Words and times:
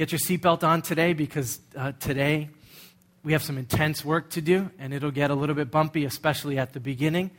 Get 0.00 0.12
your 0.12 0.18
seatbelt 0.18 0.64
on 0.64 0.80
today 0.80 1.12
because 1.12 1.60
uh, 1.76 1.92
today 2.00 2.48
we 3.22 3.32
have 3.32 3.42
some 3.42 3.58
intense 3.58 4.02
work 4.02 4.30
to 4.30 4.40
do 4.40 4.70
and 4.78 4.94
it'll 4.94 5.10
get 5.10 5.30
a 5.30 5.34
little 5.34 5.54
bit 5.54 5.70
bumpy, 5.70 6.06
especially 6.06 6.56
at 6.56 6.72
the 6.72 6.80
beginning. 6.80 7.32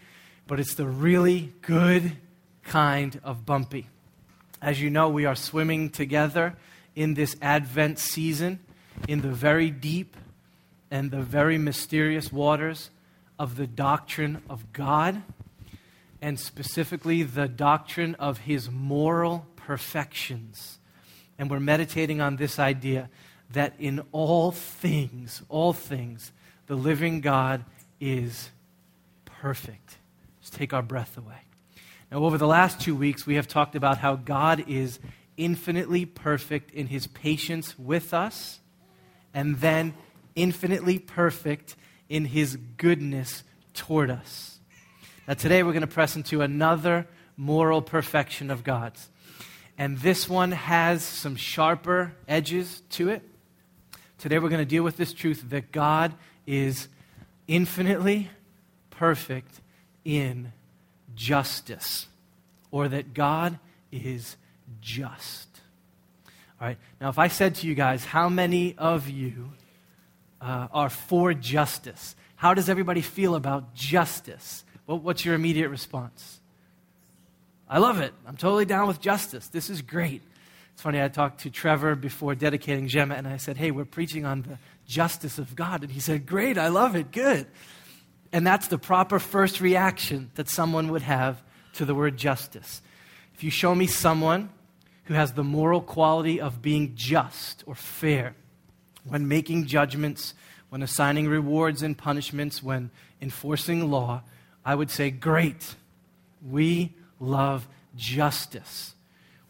But 0.45 0.59
it's 0.59 0.75
the 0.75 0.85
really 0.85 1.53
good 1.63 2.17
kind 2.61 3.19
of 3.23 3.47
bumpy. 3.47 3.87
As 4.61 4.79
you 4.79 4.91
know, 4.91 5.09
we 5.09 5.25
are 5.25 5.33
swimming 5.33 5.89
together 5.89 6.55
in 6.95 7.15
this 7.15 7.35
Advent 7.41 7.97
season 7.97 8.59
in 9.07 9.21
the 9.21 9.31
very 9.31 9.71
deep 9.71 10.15
and 10.91 11.09
the 11.09 11.23
very 11.23 11.57
mysterious 11.57 12.31
waters 12.31 12.91
of 13.39 13.55
the 13.55 13.65
doctrine 13.65 14.43
of 14.47 14.71
God, 14.71 15.23
and 16.21 16.39
specifically 16.39 17.23
the 17.23 17.47
doctrine 17.47 18.13
of 18.19 18.37
his 18.41 18.69
moral 18.69 19.47
perfections. 19.55 20.77
And 21.41 21.49
we're 21.49 21.59
meditating 21.59 22.21
on 22.21 22.35
this 22.35 22.59
idea 22.59 23.09
that 23.49 23.73
in 23.79 24.03
all 24.11 24.51
things, 24.51 25.41
all 25.49 25.73
things, 25.73 26.31
the 26.67 26.75
living 26.75 27.19
God 27.19 27.65
is 27.99 28.51
perfect. 29.25 29.97
Just 30.39 30.53
take 30.53 30.71
our 30.71 30.83
breath 30.83 31.17
away. 31.17 31.39
Now, 32.11 32.19
over 32.19 32.37
the 32.37 32.45
last 32.45 32.79
two 32.79 32.95
weeks, 32.95 33.25
we 33.25 33.37
have 33.37 33.47
talked 33.47 33.75
about 33.75 33.97
how 33.97 34.17
God 34.17 34.65
is 34.67 34.99
infinitely 35.35 36.05
perfect 36.05 36.69
in 36.75 36.85
his 36.85 37.07
patience 37.07 37.73
with 37.79 38.13
us, 38.13 38.59
and 39.33 39.57
then 39.61 39.95
infinitely 40.35 40.99
perfect 40.99 41.75
in 42.07 42.25
his 42.25 42.55
goodness 42.77 43.43
toward 43.73 44.11
us. 44.11 44.59
Now, 45.27 45.33
today 45.33 45.63
we're 45.63 45.73
going 45.73 45.81
to 45.81 45.87
press 45.87 46.15
into 46.15 46.41
another 46.41 47.07
moral 47.35 47.81
perfection 47.81 48.51
of 48.51 48.63
God's. 48.63 49.09
And 49.77 49.97
this 49.97 50.29
one 50.29 50.51
has 50.51 51.03
some 51.03 51.35
sharper 51.35 52.13
edges 52.27 52.81
to 52.91 53.09
it. 53.09 53.23
Today 54.17 54.37
we're 54.37 54.49
going 54.49 54.61
to 54.61 54.65
deal 54.65 54.83
with 54.83 54.97
this 54.97 55.13
truth 55.13 55.45
that 55.49 55.71
God 55.71 56.13
is 56.45 56.87
infinitely 57.47 58.29
perfect 58.89 59.61
in 60.05 60.51
justice, 61.15 62.07
or 62.69 62.87
that 62.87 63.13
God 63.13 63.57
is 63.91 64.37
just. 64.79 65.47
All 66.59 66.67
right, 66.67 66.77
now 66.99 67.09
if 67.09 67.17
I 67.17 67.27
said 67.27 67.55
to 67.55 67.67
you 67.67 67.73
guys, 67.73 68.05
how 68.05 68.29
many 68.29 68.75
of 68.77 69.09
you 69.09 69.51
uh, 70.39 70.67
are 70.71 70.89
for 70.89 71.33
justice? 71.33 72.15
How 72.35 72.53
does 72.53 72.69
everybody 72.69 73.01
feel 73.01 73.35
about 73.35 73.73
justice? 73.73 74.63
What's 74.85 75.25
your 75.25 75.35
immediate 75.35 75.69
response? 75.69 76.40
I 77.71 77.77
love 77.77 78.01
it. 78.01 78.13
I'm 78.27 78.35
totally 78.35 78.65
down 78.65 78.89
with 78.89 78.99
justice. 78.99 79.47
This 79.47 79.69
is 79.69 79.81
great. 79.81 80.21
It's 80.73 80.81
funny, 80.81 81.01
I 81.01 81.07
talked 81.07 81.41
to 81.41 81.49
Trevor 81.49 81.95
before 81.95 82.35
dedicating 82.35 82.89
Gemma, 82.89 83.15
and 83.15 83.25
I 83.25 83.37
said, 83.37 83.55
Hey, 83.55 83.71
we're 83.71 83.85
preaching 83.85 84.25
on 84.25 84.41
the 84.41 84.57
justice 84.85 85.39
of 85.39 85.55
God. 85.55 85.81
And 85.81 85.89
he 85.89 86.01
said, 86.01 86.25
Great, 86.25 86.57
I 86.57 86.67
love 86.67 86.97
it, 86.97 87.13
good. 87.13 87.47
And 88.33 88.45
that's 88.45 88.67
the 88.67 88.77
proper 88.77 89.19
first 89.19 89.61
reaction 89.61 90.31
that 90.35 90.49
someone 90.49 90.89
would 90.89 91.01
have 91.01 91.41
to 91.75 91.85
the 91.85 91.95
word 91.95 92.17
justice. 92.17 92.81
If 93.35 93.41
you 93.41 93.49
show 93.49 93.73
me 93.73 93.87
someone 93.87 94.49
who 95.05 95.13
has 95.13 95.31
the 95.31 95.43
moral 95.43 95.79
quality 95.79 96.41
of 96.41 96.61
being 96.61 96.91
just 96.95 97.63
or 97.65 97.75
fair 97.75 98.35
when 99.05 99.29
making 99.29 99.67
judgments, 99.67 100.33
when 100.67 100.83
assigning 100.83 101.29
rewards 101.29 101.83
and 101.83 101.97
punishments, 101.97 102.61
when 102.61 102.91
enforcing 103.21 103.89
law, 103.89 104.23
I 104.65 104.75
would 104.75 104.91
say, 104.91 105.09
Great, 105.09 105.75
we 106.45 106.95
love 107.21 107.67
justice. 107.95 108.95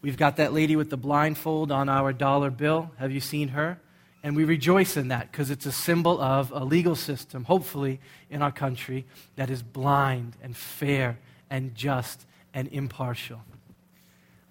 We've 0.01 0.17
got 0.17 0.37
that 0.37 0.53
lady 0.53 0.75
with 0.75 0.89
the 0.89 0.97
blindfold 0.97 1.71
on 1.71 1.87
our 1.87 2.11
dollar 2.11 2.49
bill. 2.49 2.91
Have 2.97 3.11
you 3.11 3.19
seen 3.19 3.49
her? 3.49 3.79
And 4.23 4.35
we 4.35 4.43
rejoice 4.43 4.97
in 4.97 5.07
that 5.07 5.31
because 5.31 5.49
it's 5.49 5.65
a 5.65 5.71
symbol 5.71 6.21
of 6.21 6.51
a 6.51 6.63
legal 6.63 6.95
system, 6.95 7.45
hopefully, 7.45 7.99
in 8.29 8.41
our 8.41 8.51
country 8.51 9.05
that 9.35 9.49
is 9.49 9.63
blind 9.63 10.37
and 10.43 10.55
fair 10.55 11.17
and 11.49 11.73
just 11.73 12.25
and 12.53 12.67
impartial. 12.67 13.41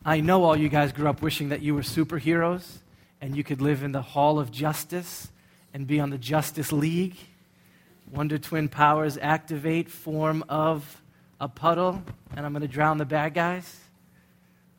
I 0.05 0.21
know 0.21 0.45
all 0.45 0.57
you 0.57 0.69
guys 0.69 0.93
grew 0.93 1.09
up 1.09 1.23
wishing 1.23 1.51
that 1.51 1.63
you 1.63 1.75
were 1.75 1.83
superheroes 1.83 2.79
and 3.21 3.37
you 3.37 3.45
could 3.45 3.61
live 3.61 3.83
in 3.83 3.93
the 3.93 4.03
Hall 4.03 4.39
of 4.39 4.51
Justice 4.51 5.31
and 5.75 5.87
be 5.87 6.01
on 6.01 6.11
the 6.11 6.19
Justice 6.19 6.73
League. 6.73 7.17
Wonder 8.11 8.39
Twin 8.39 8.69
powers 8.69 9.19
activate, 9.21 9.89
form 9.91 10.43
of 10.49 11.03
a 11.41 11.49
puddle, 11.49 12.03
and 12.37 12.45
I'm 12.45 12.53
going 12.53 12.63
to 12.63 12.69
drown 12.69 12.99
the 12.99 13.07
bad 13.07 13.35
guys. 13.35 13.81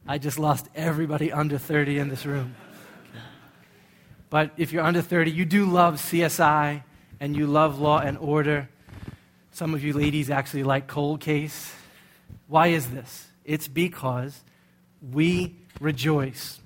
I 0.08 0.18
just 0.20 0.38
lost 0.38 0.68
everybody 0.76 1.32
under 1.32 1.58
30 1.58 1.98
in 1.98 2.10
this 2.10 2.26
room. 2.26 2.56
But 4.30 4.52
if 4.58 4.72
you're 4.72 4.84
under 4.84 5.02
30, 5.02 5.32
you 5.32 5.44
do 5.44 5.66
love 5.66 5.96
CSI 5.96 6.84
and 7.20 7.36
you 7.36 7.48
love 7.48 7.80
law 7.80 8.00
and 8.00 8.18
order. 8.18 8.70
Some 9.52 9.74
of 9.74 9.84
you 9.84 9.94
ladies 9.94 10.30
actually 10.30 10.64
like 10.64 10.88
cold 10.88 11.20
case. 11.20 11.74
Why 12.48 12.68
is 12.68 12.90
this? 12.90 13.28
It's 13.44 13.68
because 13.68 14.44
we 15.12 15.56
rejoice 15.80 16.60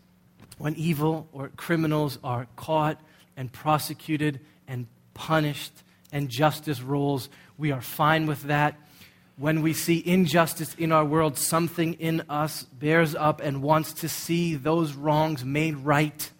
when 0.57 0.75
evil 0.75 1.27
or 1.33 1.49
criminals 1.55 2.19
are 2.23 2.47
caught 2.55 2.99
and 3.35 3.51
prosecuted 3.51 4.39
and 4.67 4.87
punished 5.13 5.73
and 6.11 6.29
justice 6.29 6.81
rolls. 6.81 7.29
We 7.57 7.71
are 7.71 7.81
fine 7.81 8.25
with 8.27 8.43
that 8.43 8.77
when 9.37 9.61
we 9.61 9.73
see 9.73 10.01
injustice 10.05 10.73
in 10.75 10.91
our 10.91 11.03
world, 11.03 11.37
something 11.37 11.93
in 11.95 12.23
us 12.29 12.63
bears 12.63 13.15
up 13.15 13.41
and 13.41 13.61
wants 13.61 13.93
to 13.93 14.09
see 14.09 14.55
those 14.55 14.93
wrongs 14.93 15.43
made 15.43 15.75
right. 15.77 16.31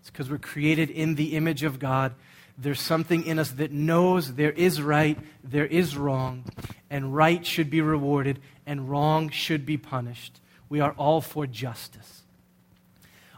It's 0.00 0.10
because 0.10 0.30
we're 0.30 0.38
created 0.38 0.90
in 0.90 1.14
the 1.14 1.34
image 1.36 1.62
of 1.62 1.78
God. 1.78 2.14
There's 2.58 2.80
something 2.80 3.24
in 3.24 3.38
us 3.38 3.52
that 3.52 3.72
knows 3.72 4.34
there 4.34 4.52
is 4.52 4.82
right, 4.82 5.18
there 5.42 5.66
is 5.66 5.96
wrong, 5.96 6.44
and 6.90 7.14
right 7.14 7.44
should 7.46 7.70
be 7.70 7.80
rewarded, 7.80 8.40
and 8.66 8.90
wrong 8.90 9.30
should 9.30 9.64
be 9.64 9.78
punished. 9.78 10.38
We 10.68 10.80
are 10.80 10.92
all 10.92 11.22
for 11.22 11.46
justice. 11.46 12.22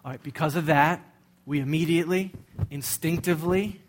All 0.05 0.11
right, 0.11 0.23
because 0.23 0.57
of 0.57 0.67
that, 0.67 1.01
we 1.47 1.61
immediately, 1.61 2.33
instinctively, 2.71 3.81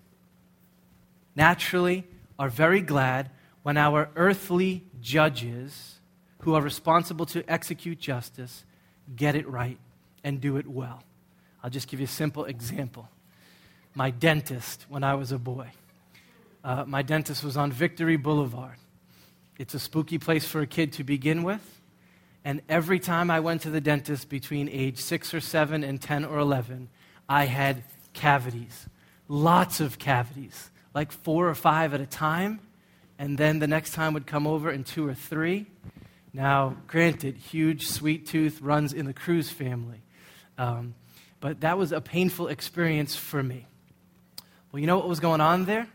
naturally 1.35 2.06
are 2.38 2.50
very 2.50 2.81
glad 2.81 3.31
when 3.66 3.78
our 3.78 4.09
earthly 4.16 4.84
judges 5.02 5.96
who 6.42 6.53
are 6.53 6.62
responsible 6.62 7.26
to 7.26 7.44
execute 7.52 8.00
justice 8.00 8.64
get 9.16 9.34
it 9.34 9.50
right 9.50 9.80
and 10.24 10.40
do 10.40 10.58
it 10.58 10.68
well. 10.68 11.02
I'll 11.64 11.72
just 11.72 11.88
give 11.88 12.00
you 12.00 12.03
a 12.03 12.08
simple 12.08 12.46
example. 12.46 13.09
My 13.96 14.12
dentist, 14.12 14.86
when 14.88 15.03
I 15.03 15.16
was 15.16 15.31
a 15.31 15.40
boy, 15.40 15.72
uh, 16.64 16.86
my 16.86 17.02
dentist 17.02 17.44
was 17.44 17.58
on 17.58 17.72
Victory 17.72 18.18
Boulevard. 18.18 18.76
It's 19.58 19.74
a 19.74 19.80
spooky 19.80 20.20
place 20.20 20.46
for 20.46 20.62
a 20.62 20.68
kid 20.68 20.94
to 20.94 21.03
begin 21.03 21.42
with. 21.42 21.82
And 22.44 22.62
every 22.70 23.00
time 23.00 23.32
I 23.32 23.40
went 23.40 23.64
to 23.64 23.72
the 23.72 23.82
dentist 23.82 24.30
between 24.30 24.70
age 24.70 25.00
six 25.00 25.34
or 25.34 25.42
seven 25.42 25.84
and 25.84 26.00
10 26.00 26.24
or 26.24 26.38
11, 26.38 26.88
I 27.28 27.46
had 27.46 27.84
cavities. 28.14 28.86
Lots 29.28 29.80
of 29.80 29.97
cavities, 29.97 30.70
like 30.94 31.12
four 31.12 31.50
or 31.50 31.56
five 31.56 31.96
at 31.96 32.00
a 32.00 32.06
time 32.06 32.59
and 33.18 33.38
then 33.38 33.59
the 33.59 33.68
next 33.68 33.94
time 33.94 34.14
would 34.14 34.28
come 34.28 34.48
over 34.48 34.72
in 34.72 34.84
two 34.84 35.08
or 35.08 35.14
three. 35.14 35.68
Now, 36.34 36.76
granted, 36.88 37.38
huge 37.38 37.88
sweet 37.88 38.28
tooth 38.28 38.62
runs 38.62 38.92
in 38.92 39.06
the 39.06 39.14
Cruz 39.14 39.50
family, 39.50 40.02
um, 40.58 40.96
but 41.40 41.62
that 41.62 41.78
was 41.78 41.92
a 41.92 42.02
painful 42.02 42.48
experience 42.48 43.16
for 43.16 43.42
me. 43.42 43.68
Well, 44.72 44.81
you 44.81 44.88
know 44.88 44.98
what 44.98 45.08
was 45.08 45.22
going 45.22 45.42
on 45.42 45.66
there? 45.66 45.88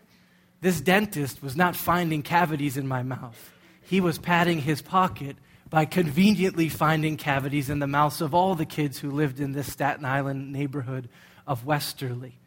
This 0.63 0.81
dentist 0.81 1.43
was 1.43 1.57
not 1.57 1.77
finding 1.77 2.23
cavities 2.23 2.77
in 2.77 2.89
my 2.89 3.03
mouth. 3.03 3.53
He 3.83 4.01
was 4.01 4.19
padding 4.19 4.61
his 4.61 4.83
pocket 4.83 5.37
by 5.69 5.85
conveniently 5.85 6.69
finding 6.69 7.17
cavities 7.17 7.71
in 7.71 7.79
the 7.79 7.87
mouths 7.87 8.21
of 8.21 8.35
all 8.35 8.55
the 8.55 8.67
kids 8.67 8.99
who 8.99 9.11
lived 9.11 9.41
in 9.41 9.53
this 9.53 9.73
Staten 9.73 10.05
Island 10.05 10.53
neighborhood 10.53 11.09
of 11.47 11.65
Westerleigh. 11.65 12.40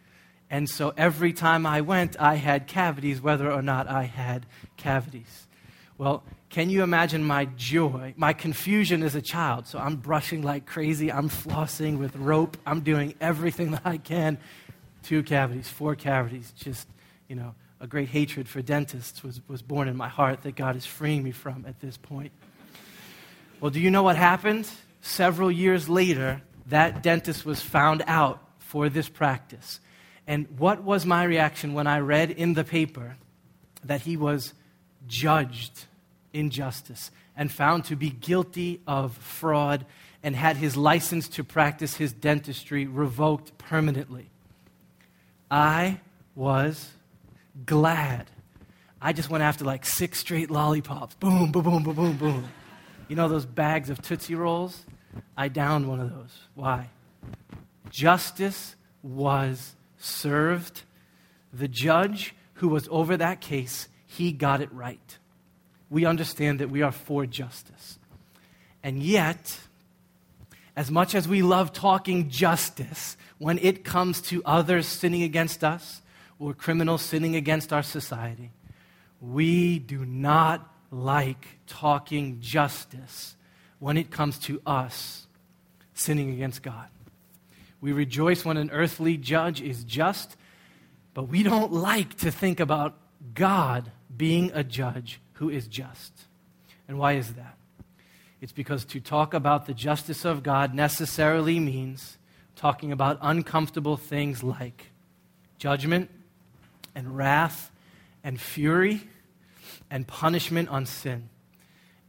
And 0.50 0.70
so 0.70 0.94
every 0.96 1.34
time 1.34 1.66
I 1.66 1.82
went, 1.82 2.20
I 2.20 2.36
had 2.36 2.68
cavities, 2.68 3.22
whether 3.22 3.52
or 3.52 3.62
not 3.62 3.88
I 3.88 4.04
had 4.04 4.46
cavities. 4.78 5.48
Well, 5.98 6.24
can 6.50 6.70
you 6.70 6.84
imagine 6.84 7.24
my 7.24 7.46
joy, 7.46 8.14
my 8.18 8.34
confusion 8.34 9.02
as 9.02 9.16
a 9.16 9.22
child? 9.22 9.66
So 9.68 9.80
I'm 9.80 9.96
brushing 9.96 10.44
like 10.44 10.66
crazy, 10.66 11.12
I'm 11.12 11.30
flossing 11.30 11.98
with 11.98 12.16
rope, 12.16 12.58
I'm 12.66 12.82
doing 12.82 13.16
everything 13.20 13.72
that 13.74 13.82
I 13.86 13.98
can. 13.98 14.38
Two 15.02 15.24
cavities, 15.24 15.68
four 15.68 15.96
cavities, 15.96 16.54
just, 16.56 16.88
you 17.28 17.36
know, 17.36 17.56
a 17.80 17.88
great 17.88 18.08
hatred 18.08 18.48
for 18.48 18.62
dentists 18.62 19.24
was, 19.24 19.42
was 19.48 19.62
born 19.62 19.88
in 19.88 19.98
my 19.98 20.08
heart 20.08 20.44
that 20.44 20.56
God 20.56 20.76
is 20.76 20.86
freeing 20.86 21.22
me 21.24 21.32
from 21.32 21.66
at 21.68 21.80
this 21.82 21.98
point. 21.98 22.32
Well, 23.60 23.72
do 23.72 23.80
you 23.80 23.92
know 23.92 24.04
what 24.04 24.16
happened? 24.16 24.70
Several 25.02 25.52
years 25.52 25.90
later, 25.90 26.42
that 26.68 27.04
dentist 27.04 27.46
was 27.46 27.62
found 27.62 28.04
out 28.08 28.42
for 28.60 28.90
this 28.90 29.10
practice. 29.10 29.80
And 30.28 30.48
what 30.58 30.84
was 30.84 31.06
my 31.06 31.24
reaction 31.24 31.74
when 31.74 31.88
I 31.88 32.00
read 32.00 32.32
in 32.32 32.54
the 32.54 32.64
paper 32.64 33.18
that 33.84 34.02
he 34.02 34.16
was 34.16 34.54
judged 35.08 35.86
in 36.32 36.50
justice 36.50 37.12
and 37.36 37.52
found 37.52 37.86
to 37.86 37.96
be 37.96 38.10
guilty 38.10 38.82
of 38.88 39.16
fraud 39.18 39.86
and 40.22 40.36
had 40.36 40.56
his 40.56 40.78
license 40.78 41.28
to 41.28 41.44
practice 41.44 41.96
his 41.96 42.14
dentistry 42.14 42.88
revoked 42.88 43.58
permanently. 43.58 44.30
I 45.52 46.00
was 46.36 46.92
glad. 47.66 48.30
I 49.02 49.12
just 49.12 49.30
went 49.30 49.44
after 49.44 49.66
like 49.66 49.86
six 49.86 50.20
straight 50.20 50.50
lollipops. 50.50 51.16
Boom, 51.16 51.52
boom, 51.52 51.64
boom, 51.64 51.84
boom, 51.84 51.96
boom, 51.96 52.18
boom. 52.18 52.50
You 53.10 53.18
know 53.18 53.28
those 53.28 53.46
bags 53.46 53.90
of 53.90 54.02
Tootsie 54.02 54.36
Rolls? 54.36 54.86
I 55.36 55.50
downed 55.50 55.88
one 55.88 56.00
of 56.00 56.10
those. 56.10 56.40
Why? 56.56 56.90
Justice 57.90 58.76
was 59.04 59.76
served. 60.04 60.84
The 61.52 61.68
judge 61.68 62.36
who 62.56 62.68
was 62.68 62.88
over 62.92 63.18
that 63.18 63.42
case, 63.42 63.88
he 64.06 64.32
got 64.32 64.62
it 64.62 64.72
right. 64.72 65.18
We 65.90 66.06
understand 66.06 66.60
that 66.60 66.70
we 66.70 66.82
are 66.82 66.92
for 66.92 67.26
justice. 67.26 68.00
And 68.84 69.02
yet, 69.02 69.60
as 70.76 70.92
much 70.92 71.16
as 71.16 71.28
we 71.28 71.42
love 71.42 71.72
talking 71.72 72.30
justice, 72.30 73.16
when 73.38 73.58
it 73.60 73.84
comes 73.84 74.22
to 74.22 74.42
others 74.46 74.88
sinning 74.88 75.24
against 75.24 75.64
us 75.64 76.02
or 76.40 76.54
criminals 76.54 77.02
sinning 77.02 77.36
against 77.36 77.72
our 77.72 77.84
society, 77.84 78.52
we 79.22 79.80
do 79.80 80.06
not 80.06 80.70
like 80.92 81.60
talking 81.68 82.40
justice 82.42 83.36
when 83.80 83.98
it 83.98 84.12
comes 84.12 84.38
to 84.40 84.62
us 84.66 85.28
sinning 85.94 86.32
against 86.32 86.62
God. 86.62 86.88
We 87.84 87.92
rejoice 87.92 88.46
when 88.46 88.56
an 88.56 88.72
earthly 88.72 89.18
judge 89.18 89.62
is 89.62 89.84
just, 89.84 90.38
but 91.14 91.24
we 91.24 91.44
don't 91.44 91.74
like 91.74 92.16
to 92.20 92.32
think 92.32 92.62
about 92.62 92.96
God 93.34 93.92
being 94.16 94.52
a 94.54 94.64
judge 94.64 95.20
who 95.34 95.50
is 95.50 95.68
just. 95.68 96.14
And 96.88 96.98
why 96.98 97.16
is 97.16 97.34
that? 97.34 97.58
It's 98.40 98.54
because 98.54 98.86
to 98.86 99.02
talk 99.02 99.34
about 99.34 99.66
the 99.66 99.74
justice 99.74 100.24
of 100.24 100.44
God 100.44 100.74
necessarily 100.74 101.60
means 101.60 102.18
talking 102.56 102.94
about 102.94 103.20
uncomfortable 103.22 103.98
things 103.98 104.44
like 104.44 104.92
judgment 105.58 106.10
and 106.96 107.18
wrath 107.18 107.70
and 108.24 108.40
fury 108.40 109.10
and 109.92 110.08
punishment 110.08 110.70
on 110.70 110.86
sin. 110.86 111.28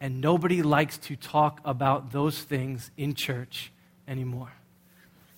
And 0.01 0.21
nobody 0.21 0.63
likes 0.63 0.99
to 0.99 1.17
talk 1.17 1.61
about 1.65 2.13
those 2.13 2.41
things 2.45 2.93
in 2.97 3.15
church 3.15 3.73
anymore 4.07 4.53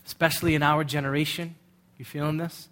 especially 0.06 0.55
in 0.55 0.62
our 0.62 0.85
generation. 0.85 1.56
You 1.99 2.05
feeling 2.05 2.37
this? 2.37 2.69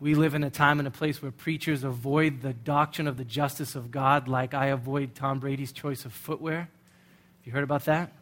We 0.00 0.16
live 0.16 0.34
in 0.34 0.42
a 0.42 0.50
time 0.50 0.80
and 0.80 0.88
a 0.88 0.90
place 0.90 1.22
where 1.22 1.30
preachers 1.30 1.84
avoid 1.84 2.42
the 2.42 2.52
doctrine 2.52 3.06
of 3.06 3.16
the 3.16 3.24
justice 3.24 3.76
of 3.76 3.92
God 3.92 4.26
like 4.26 4.52
I 4.52 4.66
avoid 4.66 5.14
Tom 5.14 5.38
Brady's 5.38 5.70
choice 5.70 6.04
of 6.04 6.12
footwear. 6.12 6.58
Have 6.58 7.46
you 7.46 7.52
heard 7.52 7.62
about 7.62 7.84
that? 7.84 8.12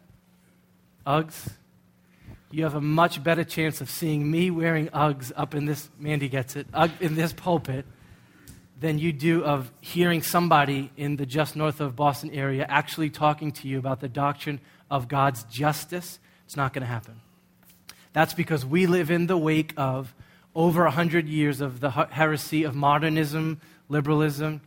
Uggs. 1.07 1.53
You 2.51 2.63
have 2.65 2.75
a 2.75 2.81
much 2.81 3.23
better 3.23 3.43
chance 3.43 3.81
of 3.81 3.89
seeing 3.89 4.29
me 4.29 4.51
wearing 4.51 4.89
Uggs 4.89 5.31
up 5.35 5.55
in 5.55 5.65
this, 5.65 5.89
Mandy 5.97 6.29
gets 6.29 6.55
it, 6.55 6.67
in 6.99 7.15
this 7.15 7.33
pulpit 7.33 7.85
than 8.79 8.99
you 8.99 9.13
do 9.13 9.43
of 9.43 9.71
hearing 9.79 10.21
somebody 10.21 10.91
in 10.97 11.15
the 11.15 11.25
just 11.25 11.55
north 11.55 11.79
of 11.79 11.95
Boston 11.95 12.29
area 12.31 12.65
actually 12.67 13.09
talking 13.09 13.51
to 13.53 13.67
you 13.67 13.79
about 13.79 14.01
the 14.01 14.09
doctrine 14.09 14.59
of 14.89 15.07
God's 15.07 15.43
justice. 15.45 16.19
It's 16.45 16.57
not 16.57 16.73
going 16.73 16.81
to 16.81 16.87
happen. 16.87 17.21
That's 18.13 18.33
because 18.33 18.65
we 18.65 18.87
live 18.87 19.09
in 19.09 19.27
the 19.27 19.37
wake 19.37 19.73
of 19.77 20.13
over 20.53 20.83
100 20.83 21.27
years 21.27 21.61
of 21.61 21.79
the 21.79 21.91
heresy 21.91 22.63
of 22.63 22.75
modernism, 22.75 23.61
liberalism, 23.87 24.61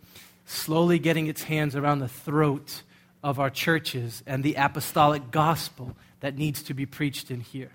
slowly 0.46 0.99
getting 0.99 1.26
its 1.26 1.43
hands 1.44 1.76
around 1.76 1.99
the 1.99 2.08
throat 2.08 2.82
of 3.23 3.38
our 3.38 3.50
churches 3.50 4.23
and 4.26 4.43
the 4.43 4.55
apostolic 4.55 5.31
gospel 5.31 5.96
that 6.20 6.37
needs 6.37 6.62
to 6.62 6.75
be 6.75 6.87
preached 6.87 7.31
in 7.31 7.41
here. 7.41 7.70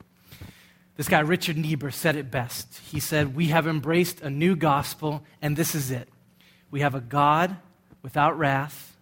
This 0.96 1.08
guy, 1.08 1.20
Richard 1.20 1.58
Niebuhr, 1.58 1.92
said 1.92 2.16
it 2.16 2.30
best. 2.30 2.80
He 2.92 3.00
said, 3.00 3.36
We 3.36 3.48
have 3.48 3.68
embraced 3.68 4.22
a 4.22 4.30
new 4.30 4.56
gospel, 4.56 5.24
and 5.42 5.56
this 5.56 5.74
is 5.74 5.92
it. 5.92 6.10
We 6.72 6.82
have 6.82 6.94
a 6.94 7.00
God 7.00 7.56
without 8.02 8.38
wrath 8.38 8.98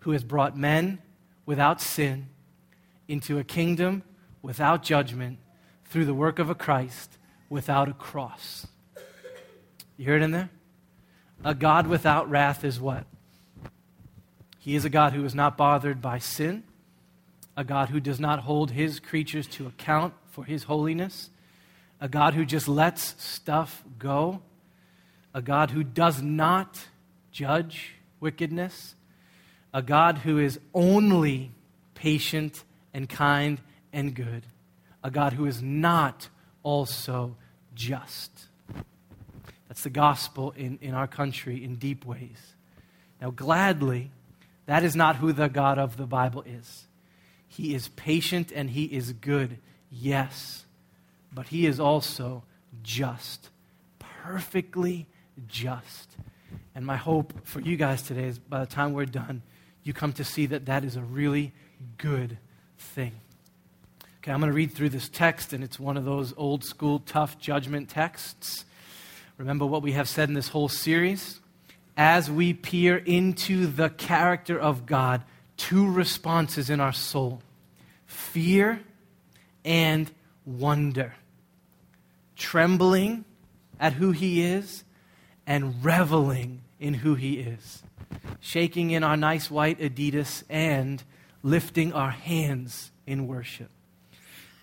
who 0.00 0.12
has 0.12 0.24
brought 0.24 0.56
men 0.56 0.98
without 1.44 1.80
sin 1.80 2.28
into 3.08 3.38
a 3.38 3.44
kingdom 3.44 4.02
without 4.42 4.82
judgment 4.82 5.38
through 5.88 6.04
the 6.04 6.14
work 6.14 6.38
of 6.38 6.50
a 6.50 6.54
Christ 6.54 7.18
without 7.48 7.88
a 7.88 7.92
cross. 7.92 8.66
You 9.96 10.04
hear 10.04 10.16
it 10.16 10.22
in 10.22 10.30
there? 10.30 10.50
A 11.44 11.54
God 11.54 11.86
without 11.86 12.28
wrath 12.28 12.64
is 12.64 12.80
what? 12.80 13.04
He 14.58 14.74
is 14.74 14.84
a 14.84 14.90
God 14.90 15.12
who 15.12 15.24
is 15.24 15.34
not 15.34 15.56
bothered 15.56 16.02
by 16.02 16.18
sin, 16.18 16.64
a 17.56 17.64
God 17.64 17.88
who 17.90 18.00
does 18.00 18.18
not 18.18 18.40
hold 18.40 18.72
his 18.72 18.98
creatures 18.98 19.46
to 19.48 19.66
account 19.66 20.14
for 20.30 20.44
his 20.44 20.64
holiness, 20.64 21.30
a 22.00 22.08
God 22.08 22.34
who 22.34 22.44
just 22.44 22.68
lets 22.68 23.14
stuff 23.22 23.84
go, 23.98 24.42
a 25.32 25.40
God 25.40 25.70
who 25.70 25.84
does 25.84 26.20
not 26.20 26.86
judge 27.30 27.94
wickedness, 28.18 28.96
a 29.72 29.82
God 29.82 30.18
who 30.18 30.38
is 30.38 30.58
only 30.74 31.52
patient 31.94 32.64
and 32.92 33.08
kind 33.08 33.60
and 33.92 34.14
good 34.14 34.44
a 35.06 35.10
God 35.10 35.34
who 35.34 35.46
is 35.46 35.62
not 35.62 36.28
also 36.64 37.36
just. 37.76 38.32
That's 39.68 39.84
the 39.84 39.90
gospel 39.90 40.52
in, 40.56 40.80
in 40.82 40.94
our 40.94 41.06
country 41.06 41.62
in 41.62 41.76
deep 41.76 42.04
ways. 42.04 42.54
Now, 43.20 43.30
gladly, 43.30 44.10
that 44.66 44.82
is 44.82 44.96
not 44.96 45.14
who 45.14 45.32
the 45.32 45.48
God 45.48 45.78
of 45.78 45.96
the 45.96 46.06
Bible 46.06 46.42
is. 46.42 46.86
He 47.46 47.72
is 47.72 47.86
patient 47.90 48.50
and 48.52 48.68
he 48.68 48.86
is 48.86 49.12
good, 49.12 49.58
yes, 49.92 50.64
but 51.32 51.46
he 51.46 51.66
is 51.66 51.78
also 51.78 52.42
just, 52.82 53.50
perfectly 54.00 55.06
just. 55.46 56.16
And 56.74 56.84
my 56.84 56.96
hope 56.96 57.46
for 57.46 57.60
you 57.60 57.76
guys 57.76 58.02
today 58.02 58.24
is 58.24 58.40
by 58.40 58.58
the 58.58 58.66
time 58.66 58.92
we're 58.92 59.06
done, 59.06 59.42
you 59.84 59.92
come 59.92 60.12
to 60.14 60.24
see 60.24 60.46
that 60.46 60.66
that 60.66 60.82
is 60.82 60.96
a 60.96 61.02
really 61.02 61.52
good 61.96 62.38
thing. 62.76 63.12
Okay, 64.26 64.32
I'm 64.32 64.40
going 64.40 64.50
to 64.50 64.56
read 64.56 64.72
through 64.72 64.88
this 64.88 65.08
text, 65.08 65.52
and 65.52 65.62
it's 65.62 65.78
one 65.78 65.96
of 65.96 66.04
those 66.04 66.34
old 66.36 66.64
school, 66.64 66.98
tough 66.98 67.38
judgment 67.38 67.88
texts. 67.88 68.64
Remember 69.38 69.64
what 69.64 69.82
we 69.82 69.92
have 69.92 70.08
said 70.08 70.28
in 70.28 70.34
this 70.34 70.48
whole 70.48 70.68
series? 70.68 71.38
As 71.96 72.28
we 72.28 72.52
peer 72.52 72.96
into 72.96 73.68
the 73.68 73.88
character 73.88 74.58
of 74.58 74.84
God, 74.84 75.22
two 75.56 75.88
responses 75.88 76.70
in 76.70 76.80
our 76.80 76.92
soul 76.92 77.40
fear 78.06 78.80
and 79.64 80.10
wonder. 80.44 81.14
Trembling 82.34 83.24
at 83.78 83.92
who 83.92 84.10
He 84.10 84.42
is 84.42 84.82
and 85.46 85.84
reveling 85.84 86.62
in 86.80 86.94
who 86.94 87.14
He 87.14 87.34
is. 87.34 87.84
Shaking 88.40 88.90
in 88.90 89.04
our 89.04 89.16
nice 89.16 89.52
white 89.52 89.78
Adidas 89.78 90.42
and 90.50 91.04
lifting 91.44 91.92
our 91.92 92.10
hands 92.10 92.90
in 93.06 93.28
worship. 93.28 93.70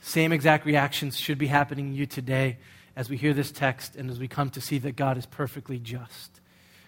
Same 0.05 0.33
exact 0.33 0.65
reactions 0.65 1.17
should 1.17 1.37
be 1.37 1.47
happening 1.47 1.91
to 1.91 1.95
you 1.95 2.05
today 2.05 2.57
as 2.93 3.09
we 3.09 3.15
hear 3.15 3.33
this 3.33 3.51
text 3.51 3.95
and 3.95 4.09
as 4.09 4.19
we 4.19 4.27
come 4.27 4.49
to 4.49 4.59
see 4.59 4.77
that 4.79 4.97
God 4.97 5.17
is 5.17 5.25
perfectly 5.25 5.79
just. 5.79 6.41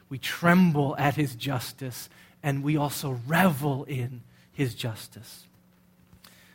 We 0.09 0.17
tremble 0.17 0.97
at 0.99 1.15
his 1.15 1.33
justice 1.33 2.09
and 2.43 2.61
we 2.61 2.75
also 2.75 3.21
revel 3.25 3.85
in 3.85 4.21
his 4.51 4.75
justice. 4.75 5.45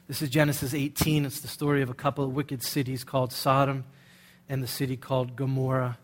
This 0.07 0.21
is 0.21 0.29
Genesis 0.29 0.75
18. 0.75 1.25
It's 1.25 1.41
the 1.41 1.49
story 1.49 1.81
of 1.81 1.89
a 1.89 1.95
couple 1.95 2.25
of 2.25 2.35
wicked 2.35 2.63
cities 2.63 3.05
called 3.05 3.33
Sodom 3.33 3.85
and 4.47 4.63
the 4.63 4.69
city 4.69 4.99
called 4.99 5.37
Gomorrah. 5.37 5.97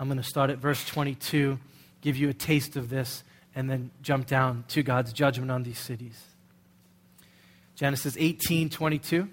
I'm 0.00 0.08
going 0.08 0.16
to 0.16 0.24
start 0.24 0.48
at 0.48 0.56
verse 0.56 0.86
22, 0.86 1.58
give 2.00 2.16
you 2.16 2.30
a 2.30 2.34
taste 2.34 2.76
of 2.76 2.88
this, 2.88 3.24
and 3.54 3.68
then 3.68 3.90
jump 4.00 4.26
down 4.26 4.64
to 4.68 4.82
God's 4.82 5.12
judgment 5.12 5.50
on 5.50 5.64
these 5.64 5.78
cities. 5.78 6.18
Genesis 7.74 8.16
18 8.18 8.70
22. 8.70 9.28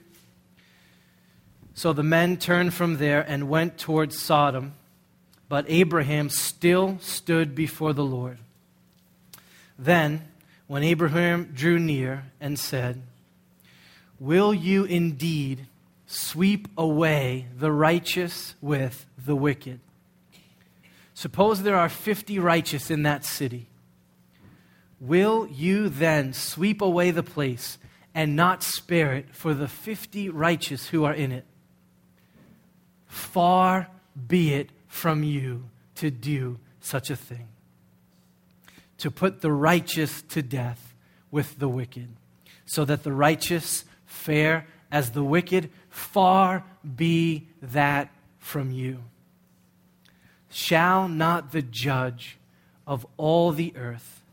So 1.75 1.91
the 1.91 2.03
men 2.03 2.37
turned 2.37 2.73
from 2.73 2.97
there 2.97 3.21
and 3.21 3.49
went 3.49 3.77
towards 3.77 4.17
Sodom, 4.17 4.73
but 5.49 5.65
Abraham 5.67 6.29
still 6.29 6.97
stood 7.01 7.53
before 7.53 7.91
the 7.91 8.05
Lord. 8.05 8.37
Then, 9.77 10.21
when 10.67 10.83
Abraham 10.83 11.51
drew 11.53 11.77
near 11.77 12.23
and 12.39 12.57
said, 12.57 13.01
Will 14.21 14.53
you 14.53 14.85
indeed 14.85 15.67
sweep 16.07 16.69
away 16.77 17.47
the 17.57 17.73
righteous 17.73 18.55
with 18.61 19.05
the 19.17 19.35
wicked? 19.35 19.81
Suppose 21.13 21.61
there 21.61 21.75
are 21.75 21.89
50 21.89 22.39
righteous 22.39 22.89
in 22.89 23.03
that 23.03 23.25
city. 23.25 23.67
Will 25.01 25.45
you 25.47 25.89
then 25.89 26.31
sweep 26.31 26.81
away 26.81 27.11
the 27.11 27.21
place 27.21 27.77
and 28.13 28.37
not 28.37 28.63
spare 28.63 29.13
it 29.13 29.35
for 29.35 29.53
the 29.53 29.67
50 29.67 30.29
righteous 30.29 30.87
who 30.87 31.03
are 31.03 31.13
in 31.13 31.33
it? 31.33 31.45
Far 33.15 33.87
be 34.27 34.53
it 34.53 34.71
from 34.87 35.23
you 35.23 35.69
to 35.95 36.11
do 36.11 36.59
such 36.81 37.09
a 37.09 37.15
thing, 37.15 37.47
to 38.97 39.09
put 39.09 39.39
the 39.39 39.53
righteous 39.53 40.21
to 40.23 40.41
death 40.41 40.93
with 41.31 41.59
the 41.59 41.69
wicked, 41.69 42.09
so 42.65 42.83
that 42.83 43.03
the 43.03 43.13
righteous 43.13 43.85
fare 44.05 44.67
as 44.91 45.11
the 45.11 45.23
wicked, 45.23 45.69
far 45.89 46.65
be 46.95 47.47
that 47.61 48.09
from 48.37 48.69
you. 48.71 49.01
Shall 50.49 51.07
not 51.07 51.53
the 51.53 51.61
judge 51.61 52.37
of 52.85 53.07
all 53.15 53.53
the 53.53 53.73
earth 53.77 54.23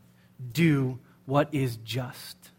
do 0.51 0.99
what 1.25 1.47
is 1.53 1.77
just? 1.77 2.49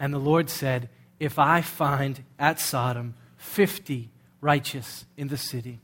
And 0.00 0.12
the 0.12 0.18
Lord 0.18 0.50
said, 0.50 0.88
If 1.20 1.38
I 1.38 1.60
find 1.60 2.24
at 2.36 2.58
Sodom 2.58 3.14
fifty 3.36 4.10
righteous 4.40 5.04
in 5.16 5.28
the 5.28 5.36
city, 5.36 5.80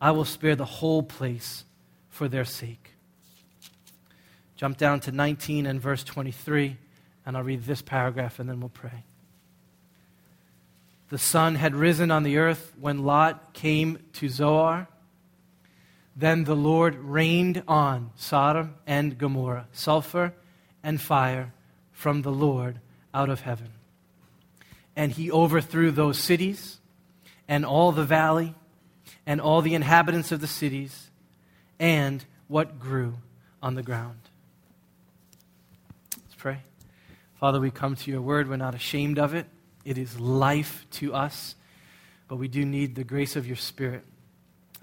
I 0.00 0.10
will 0.10 0.24
spare 0.24 0.56
the 0.56 0.64
whole 0.64 1.02
place 1.02 1.64
for 2.08 2.28
their 2.28 2.44
sake. 2.44 2.92
Jump 4.56 4.78
down 4.78 5.00
to 5.00 5.12
19 5.12 5.66
and 5.66 5.80
verse 5.80 6.02
23, 6.02 6.76
and 7.24 7.36
I'll 7.36 7.42
read 7.42 7.64
this 7.64 7.82
paragraph 7.82 8.38
and 8.38 8.48
then 8.48 8.60
we'll 8.60 8.70
pray. 8.70 9.04
The 11.08 11.18
sun 11.18 11.54
had 11.54 11.76
risen 11.76 12.10
on 12.10 12.24
the 12.24 12.38
earth 12.38 12.72
when 12.80 13.04
Lot 13.04 13.52
came 13.52 13.98
to 14.14 14.28
Zoar. 14.28 14.88
Then 16.16 16.44
the 16.44 16.56
Lord 16.56 16.96
rained 16.96 17.62
on 17.68 18.10
Sodom 18.16 18.74
and 18.86 19.16
Gomorrah 19.16 19.68
sulfur 19.72 20.32
and 20.82 21.00
fire 21.00 21.52
from 21.92 22.22
the 22.22 22.32
Lord 22.32 22.80
out 23.14 23.28
of 23.28 23.40
heaven. 23.42 23.68
And 24.96 25.12
he 25.12 25.30
overthrew 25.30 25.90
those 25.90 26.18
cities 26.18 26.78
and 27.48 27.64
all 27.64 27.92
the 27.92 28.04
valley 28.04 28.54
and 29.26 29.40
all 29.40 29.62
the 29.62 29.74
inhabitants 29.74 30.32
of 30.32 30.40
the 30.40 30.46
cities 30.46 31.10
and 31.78 32.24
what 32.48 32.78
grew 32.78 33.14
on 33.62 33.74
the 33.74 33.82
ground. 33.82 34.18
Let's 36.16 36.34
pray. 36.36 36.58
Father, 37.38 37.60
we 37.60 37.70
come 37.70 37.96
to 37.96 38.10
your 38.10 38.20
word. 38.20 38.48
We're 38.48 38.56
not 38.56 38.74
ashamed 38.74 39.18
of 39.18 39.34
it, 39.34 39.46
it 39.84 39.98
is 39.98 40.18
life 40.18 40.86
to 40.92 41.14
us. 41.14 41.54
But 42.28 42.36
we 42.36 42.48
do 42.48 42.64
need 42.64 42.96
the 42.96 43.04
grace 43.04 43.36
of 43.36 43.46
your 43.46 43.56
Spirit 43.56 44.04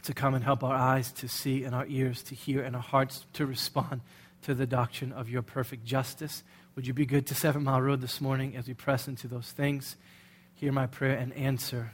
to 0.04 0.14
come 0.14 0.34
and 0.34 0.44
help 0.44 0.64
our 0.64 0.76
eyes 0.76 1.12
to 1.12 1.28
see 1.28 1.64
and 1.64 1.76
our 1.76 1.86
ears 1.88 2.24
to 2.24 2.36
hear 2.36 2.64
and 2.64 2.76
our 2.76 2.82
hearts 2.82 3.26
to 3.34 3.46
respond 3.46 4.02
to 4.44 4.54
the 4.54 4.66
doctrine 4.66 5.12
of 5.12 5.30
your 5.30 5.42
perfect 5.42 5.86
justice. 5.86 6.44
Would 6.76 6.88
you 6.88 6.94
be 6.94 7.06
good 7.06 7.28
to 7.28 7.36
Seven 7.36 7.64
Mile 7.64 7.82
Road 7.82 8.02
this 8.02 8.22
morning 8.22 8.56
as 8.56 8.68
we 8.68 8.74
press 8.74 9.08
into 9.08 9.28
those 9.28 9.52
things? 9.52 9.96
Hear 10.56 10.72
my 10.72 10.88
prayer 10.88 11.18
and 11.18 11.34
answer. 11.34 11.92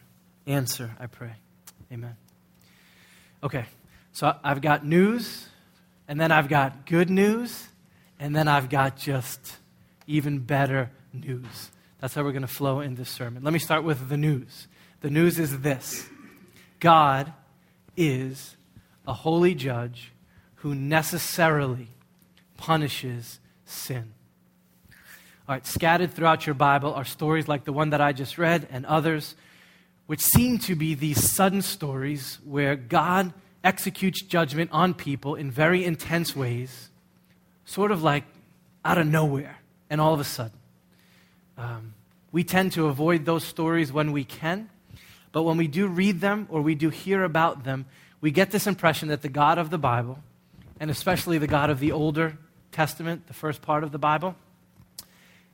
Answer, 0.49 0.89
I 0.99 1.05
pray. 1.05 1.33
Amen. 1.93 2.15
Okay, 3.43 3.65
so 4.11 4.35
I've 4.43 4.61
got 4.61 4.83
news, 4.83 5.47
and 6.07 6.19
then 6.19 6.31
I've 6.31 6.49
got 6.49 6.87
good 6.87 7.11
news, 7.11 7.67
and 8.19 8.35
then 8.35 8.47
I've 8.47 8.67
got 8.67 8.97
just 8.97 9.57
even 10.07 10.39
better 10.39 10.89
news. 11.13 11.69
That's 11.99 12.15
how 12.15 12.23
we're 12.23 12.31
going 12.31 12.41
to 12.41 12.47
flow 12.47 12.79
in 12.79 12.95
this 12.95 13.09
sermon. 13.09 13.43
Let 13.43 13.53
me 13.53 13.59
start 13.59 13.83
with 13.83 14.09
the 14.09 14.17
news. 14.17 14.67
The 15.01 15.11
news 15.11 15.37
is 15.37 15.59
this 15.59 16.09
God 16.79 17.31
is 17.95 18.57
a 19.07 19.13
holy 19.13 19.53
judge 19.53 20.11
who 20.55 20.73
necessarily 20.73 21.89
punishes 22.57 23.39
sin. 23.65 24.13
All 25.47 25.53
right, 25.55 25.67
scattered 25.67 26.11
throughout 26.11 26.47
your 26.47 26.55
Bible 26.55 26.91
are 26.91 27.05
stories 27.05 27.47
like 27.47 27.65
the 27.65 27.73
one 27.73 27.91
that 27.91 28.01
I 28.01 28.13
just 28.13 28.39
read 28.39 28.67
and 28.71 28.83
others, 28.87 29.35
which 30.09 30.21
seem 30.21 30.57
to 30.57 30.73
be 30.73 30.95
these 30.95 31.23
sudden 31.23 31.61
stories 31.61 32.39
where 32.43 32.75
God 32.75 33.31
executes 33.63 34.23
judgment 34.23 34.71
on 34.73 34.95
people 34.95 35.35
in 35.35 35.51
very 35.51 35.85
intense 35.85 36.35
ways, 36.35 36.89
sort 37.63 37.91
of 37.91 38.01
like 38.01 38.23
out 38.83 38.97
of 38.97 39.05
nowhere, 39.05 39.59
and 39.87 40.01
all 40.01 40.11
of 40.11 40.19
a 40.19 40.23
sudden. 40.23 40.57
Um, 41.59 41.93
we 42.31 42.43
tend 42.43 42.71
to 42.71 42.87
avoid 42.87 43.25
those 43.25 43.43
stories 43.43 43.93
when 43.93 44.11
we 44.11 44.23
can, 44.23 44.71
but 45.31 45.43
when 45.43 45.57
we 45.57 45.67
do 45.67 45.85
read 45.85 46.21
them 46.21 46.47
or 46.49 46.63
we 46.63 46.73
do 46.73 46.89
hear 46.89 47.23
about 47.23 47.63
them, 47.63 47.85
we 48.19 48.31
get 48.31 48.49
this 48.49 48.65
impression 48.65 49.09
that 49.09 49.21
the 49.21 49.29
God 49.29 49.59
of 49.59 49.69
the 49.69 49.77
Bible, 49.77 50.17
and 50.79 50.89
especially 50.89 51.37
the 51.37 51.45
God 51.45 51.69
of 51.69 51.79
the 51.79 51.91
Older 51.91 52.35
Testament, 52.71 53.27
the 53.27 53.35
first 53.35 53.61
part 53.61 53.83
of 53.83 53.91
the 53.91 53.99
Bible, 53.99 54.33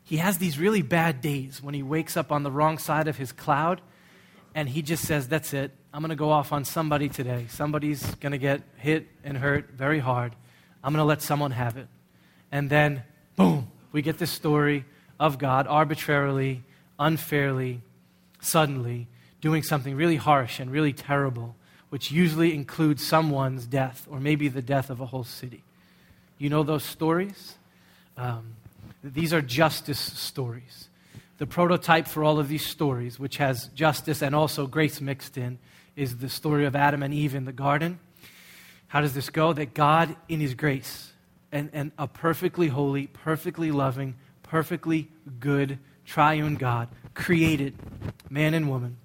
he 0.01 0.15
has 0.15 0.37
these 0.37 0.57
really 0.57 0.81
bad 0.81 1.19
days 1.19 1.61
when 1.61 1.73
he 1.73 1.83
wakes 1.83 2.15
up 2.15 2.31
on 2.31 2.43
the 2.43 2.51
wrong 2.51 2.77
side 2.77 3.09
of 3.09 3.17
his 3.17 3.33
cloud 3.33 3.81
and 4.55 4.69
he 4.69 4.81
just 4.81 5.05
says, 5.05 5.27
That's 5.27 5.53
it. 5.53 5.71
I'm 5.93 6.01
going 6.01 6.09
to 6.09 6.15
go 6.15 6.31
off 6.31 6.51
on 6.51 6.65
somebody 6.65 7.09
today. 7.09 7.45
Somebody's 7.49 8.15
going 8.15 8.31
to 8.31 8.37
get 8.37 8.61
hit 8.77 9.07
and 9.23 9.37
hurt 9.37 9.69
very 9.71 9.99
hard. 9.99 10.33
I'm 10.83 10.93
going 10.93 11.01
to 11.01 11.07
let 11.07 11.21
someone 11.21 11.51
have 11.51 11.77
it. 11.77 11.87
And 12.51 12.69
then, 12.69 13.03
boom, 13.35 13.69
we 13.91 14.01
get 14.01 14.17
this 14.17 14.31
story 14.31 14.85
of 15.19 15.37
God 15.37 15.67
arbitrarily, 15.67 16.63
unfairly, 16.97 17.81
suddenly 18.39 19.07
doing 19.41 19.61
something 19.61 19.95
really 19.95 20.15
harsh 20.15 20.59
and 20.59 20.71
really 20.71 20.93
terrible, 20.93 21.55
which 21.89 22.11
usually 22.11 22.53
includes 22.53 23.05
someone's 23.05 23.65
death 23.67 24.07
or 24.09 24.19
maybe 24.19 24.47
the 24.47 24.61
death 24.61 24.89
of 24.89 25.01
a 25.01 25.05
whole 25.05 25.23
city. 25.23 25.63
You 26.37 26.49
know 26.49 26.63
those 26.63 26.83
stories? 26.83 27.55
Um, 28.17 28.55
these 29.03 29.33
are 29.33 29.41
justice 29.41 29.99
stories. 29.99 30.89
The 31.37 31.47
prototype 31.47 32.07
for 32.07 32.23
all 32.23 32.39
of 32.39 32.47
these 32.47 32.65
stories, 32.65 33.19
which 33.19 33.37
has 33.37 33.67
justice 33.75 34.21
and 34.21 34.33
also 34.33 34.67
grace 34.67 35.01
mixed 35.01 35.37
in, 35.37 35.59
is 35.95 36.17
the 36.17 36.29
story 36.29 36.65
of 36.65 36.75
Adam 36.75 37.03
and 37.03 37.13
Eve 37.13 37.35
in 37.35 37.45
the 37.45 37.53
garden. 37.53 37.99
How 38.87 39.01
does 39.01 39.13
this 39.13 39.29
go? 39.29 39.53
That 39.53 39.73
God, 39.73 40.15
in 40.29 40.39
His 40.39 40.53
grace, 40.53 41.11
and, 41.51 41.69
and 41.73 41.91
a 41.97 42.07
perfectly 42.07 42.67
holy, 42.67 43.07
perfectly 43.07 43.71
loving, 43.71 44.15
perfectly 44.43 45.09
good, 45.39 45.79
triune 46.05 46.55
God, 46.55 46.89
created 47.13 47.75
man 48.29 48.53
and 48.53 48.69
woman 48.69 48.97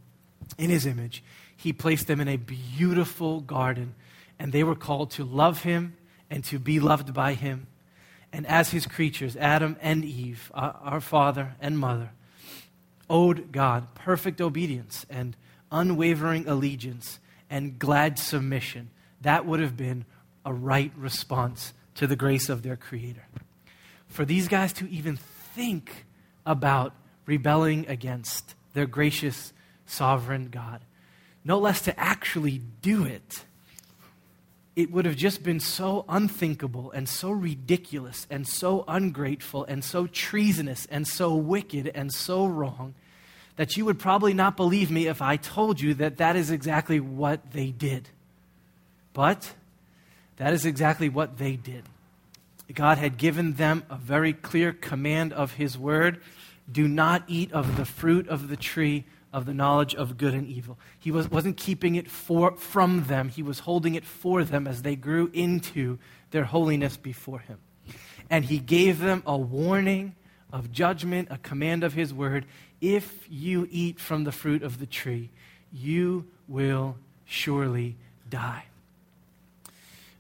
in 0.59 0.71
His 0.71 0.87
image. 0.87 1.25
He 1.57 1.73
placed 1.73 2.07
them 2.07 2.21
in 2.21 2.29
a 2.29 2.37
beautiful 2.37 3.41
garden, 3.41 3.95
and 4.39 4.53
they 4.53 4.65
were 4.65 4.77
called 4.77 5.11
to 5.13 5.25
love 5.25 5.63
Him 5.63 5.97
and 6.31 6.45
to 6.45 6.59
be 6.59 6.81
loved 6.81 7.13
by 7.13 7.35
Him 7.35 7.67
and 8.33 8.47
as 8.47 8.71
his 8.71 8.87
creatures, 8.87 9.37
Adam 9.37 9.77
and 9.81 10.05
Eve, 10.05 10.51
uh, 10.55 10.73
our 10.83 11.01
father 11.01 11.57
and 11.61 11.79
mother, 11.79 12.11
owed 13.11 13.53
God 13.53 13.95
perfect 13.95 14.41
obedience 14.41 15.05
and 15.11 15.37
unwavering 15.71 16.49
allegiance 16.49 17.19
and 17.51 17.79
glad 17.79 18.19
submission. 18.19 18.91
That 19.21 19.45
would 19.45 19.61
have 19.61 19.77
been 19.77 20.07
a 20.47 20.55
right 20.55 20.93
response 20.97 21.75
to 21.97 22.07
the 22.07 22.17
grace 22.17 22.49
of 22.49 22.63
their 22.63 22.77
Creator. 22.77 23.27
For 24.07 24.25
these 24.25 24.49
guys 24.49 24.73
to 24.75 24.89
even 24.89 25.17
think 25.17 26.07
about 26.47 26.95
rebelling 27.27 27.87
against 27.89 28.55
their 28.73 28.87
gracious, 28.87 29.53
sovereign 29.85 30.49
God, 30.49 30.81
no 31.45 31.59
less 31.59 31.83
to 31.83 32.01
actually 32.01 32.63
do 32.81 33.05
it 33.05 33.45
it 34.77 34.91
would 34.91 35.05
have 35.05 35.17
just 35.17 35.43
been 35.43 35.61
so 35.61 36.05
unthinkable 36.09 36.91
and 36.93 37.09
so 37.09 37.31
ridiculous 37.31 38.27
and 38.31 38.47
so 38.47 38.85
ungrateful 38.87 39.65
and 39.65 39.85
so 39.85 40.07
treasonous 40.07 40.87
and 40.91 41.07
so 41.07 41.35
wicked 41.35 41.91
and 41.95 42.13
so 42.13 42.47
wrong 42.47 42.95
that 43.57 43.77
you 43.77 43.85
would 43.85 43.99
probably 43.99 44.33
not 44.33 44.57
believe 44.57 44.91
me 44.91 45.07
if 45.07 45.21
I 45.21 45.37
told 45.37 45.81
you 45.81 45.95
that 45.95 46.19
that 46.19 46.37
is 46.37 46.51
exactly 46.51 47.01
what 47.01 47.53
they 47.53 47.71
did. 47.71 48.09
But 49.13 49.53
that 50.37 50.53
is 50.53 50.65
exactly 50.65 51.09
what 51.09 51.37
they 51.37 51.57
did. 51.57 51.85
God 52.73 52.99
had 52.99 53.19
given 53.19 53.55
them 53.55 53.85
a 53.91 53.97
very 53.97 54.33
clear 54.33 54.73
command 54.73 55.33
of 55.33 55.55
His 55.55 55.77
word 55.77 56.23
do 56.71 56.87
not 56.87 57.25
eat 57.27 57.53
of 57.53 57.77
the 57.77 57.85
fruit 57.85 58.29
of 58.29 58.49
the 58.49 58.57
tree 58.57 59.05
of 59.33 59.47
the 59.47 59.55
knowledge 59.55 59.95
of 59.95 60.19
good 60.19 60.35
and 60.35 60.47
evil. 60.47 60.79
He 60.99 61.11
was, 61.11 61.31
wasn't 61.31 61.57
keeping 61.57 61.95
it 61.95 62.11
for, 62.11 62.57
from 62.57 63.05
them, 63.05 63.29
he 63.29 63.43
was 63.43 63.61
holding 63.61 63.95
it 63.95 64.05
for 64.05 64.45
them 64.45 64.67
as 64.67 64.83
they 64.83 64.97
grew 64.97 65.31
into 65.33 65.99
their 66.31 66.45
holiness 66.45 66.97
before 66.97 67.41
him. 67.41 67.59
And 68.29 68.45
he 68.45 68.59
gave 68.59 69.01
them 69.01 69.23
a 69.27 69.37
warning 69.37 70.15
of 70.53 70.73
judgment, 70.73 71.29
a 71.31 71.39
command 71.39 71.85
of 71.85 71.93
his 71.93 72.13
word. 72.13 72.47
If 72.81 73.27
you 73.29 73.69
eat 73.71 74.01
from 74.01 74.25
the 74.25 74.33
fruit 74.33 74.63
of 74.63 74.79
the 74.79 74.87
tree, 74.87 75.31
you 75.73 76.27
will 76.49 76.97
surely 77.25 77.97
die. 78.29 78.65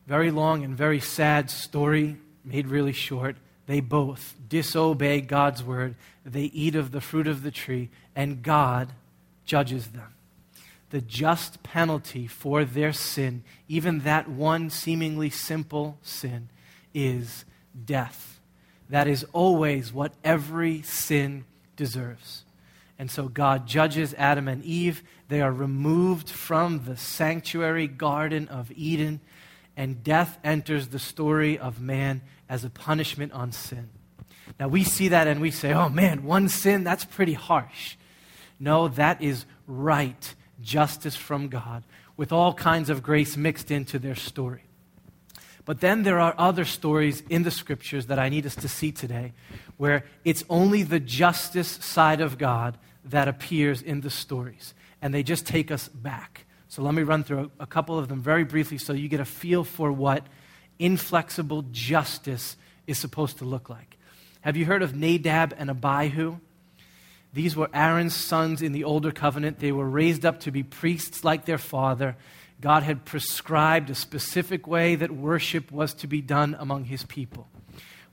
Very 0.06 0.30
long 0.30 0.64
and 0.64 0.76
very 0.76 1.00
sad 1.00 1.50
story, 1.50 2.16
made 2.44 2.68
really 2.68 2.92
short. 2.92 3.36
They 3.66 3.80
both 3.80 4.34
disobey 4.48 5.20
God's 5.20 5.62
word. 5.62 5.94
They 6.24 6.44
eat 6.44 6.74
of 6.74 6.90
the 6.90 7.00
fruit 7.00 7.28
of 7.28 7.42
the 7.42 7.50
tree, 7.50 7.90
and 8.16 8.42
God 8.42 8.92
judges 9.44 9.88
them. 9.88 10.14
The 10.90 11.00
just 11.00 11.62
penalty 11.62 12.26
for 12.26 12.64
their 12.64 12.92
sin, 12.92 13.44
even 13.68 14.00
that 14.00 14.28
one 14.28 14.70
seemingly 14.70 15.30
simple 15.30 15.98
sin, 16.02 16.48
is 16.92 17.44
death. 17.84 18.40
That 18.88 19.06
is 19.06 19.24
always 19.32 19.92
what 19.92 20.14
every 20.24 20.82
sin 20.82 21.44
deserves. 21.76 22.44
And 22.98 23.10
so 23.10 23.28
God 23.28 23.66
judges 23.66 24.14
Adam 24.18 24.48
and 24.48 24.64
Eve. 24.64 25.02
They 25.28 25.40
are 25.40 25.52
removed 25.52 26.28
from 26.28 26.84
the 26.84 26.96
sanctuary 26.96 27.86
garden 27.86 28.48
of 28.48 28.72
Eden, 28.72 29.20
and 29.76 30.02
death 30.02 30.38
enters 30.42 30.88
the 30.88 30.98
story 30.98 31.56
of 31.56 31.80
man 31.80 32.20
as 32.48 32.64
a 32.64 32.70
punishment 32.70 33.32
on 33.32 33.52
sin. 33.52 33.88
Now 34.58 34.68
we 34.68 34.84
see 34.84 35.08
that 35.08 35.28
and 35.28 35.40
we 35.40 35.52
say, 35.52 35.72
oh 35.72 35.88
man, 35.88 36.24
one 36.24 36.48
sin, 36.48 36.84
that's 36.84 37.04
pretty 37.04 37.32
harsh. 37.34 37.96
No, 38.60 38.88
that 38.88 39.22
is 39.22 39.46
right 39.66 40.34
justice 40.60 41.16
from 41.16 41.48
God 41.48 41.82
with 42.16 42.32
all 42.32 42.52
kinds 42.52 42.90
of 42.90 43.02
grace 43.02 43.36
mixed 43.36 43.70
into 43.70 43.98
their 43.98 44.14
story. 44.14 44.64
But 45.64 45.80
then 45.80 46.02
there 46.02 46.20
are 46.20 46.34
other 46.36 46.64
stories 46.64 47.22
in 47.30 47.42
the 47.42 47.50
scriptures 47.50 48.06
that 48.06 48.18
I 48.18 48.28
need 48.28 48.44
us 48.44 48.54
to 48.56 48.68
see 48.68 48.92
today 48.92 49.32
where 49.76 50.04
it's 50.24 50.44
only 50.50 50.82
the 50.82 51.00
justice 51.00 51.68
side 51.68 52.20
of 52.20 52.38
God 52.38 52.76
that 53.04 53.28
appears 53.28 53.80
in 53.80 54.00
the 54.02 54.10
stories. 54.10 54.74
And 55.00 55.14
they 55.14 55.22
just 55.22 55.46
take 55.46 55.70
us 55.70 55.88
back. 55.88 56.44
So 56.68 56.82
let 56.82 56.94
me 56.94 57.02
run 57.02 57.24
through 57.24 57.50
a, 57.58 57.66
couple 57.66 57.98
of 57.98 58.08
them 58.08 58.20
very 58.20 58.44
briefly 58.44 58.78
so 58.78 58.92
you 58.92 59.08
get 59.08 59.20
a 59.20 59.24
feel 59.24 59.64
for 59.64 59.90
what 59.90 60.26
inflexible 60.78 61.64
justice 61.70 62.56
is 62.86 62.98
supposed 62.98 63.38
to 63.38 63.44
look 63.44 63.68
like. 63.68 63.96
Have 64.42 64.56
you 64.56 64.66
heard 64.66 64.82
of 64.82 64.94
Nadab 64.94 65.54
and 65.56 65.70
Abihu? 65.70 66.38
These 67.32 67.56
were 67.56 67.70
Aaron's 67.72 68.14
sons 68.14 68.60
in 68.60 68.72
the 68.72 68.84
older 68.84 69.12
covenant. 69.12 69.60
They 69.60 69.72
were 69.72 69.88
raised 69.88 70.26
up 70.26 70.40
to 70.40 70.50
be 70.50 70.62
priests 70.62 71.22
like 71.22 71.44
their 71.44 71.58
father. 71.58 72.16
God 72.60 72.82
had 72.82 73.04
prescribed 73.04 73.88
a 73.88 73.94
specific 73.94 74.66
way 74.66 74.96
that 74.96 75.10
worship 75.10 75.70
was 75.70 75.94
to 75.94 76.06
be 76.06 76.20
done 76.20 76.56
among 76.58 76.84
his 76.84 77.04
people. 77.04 77.48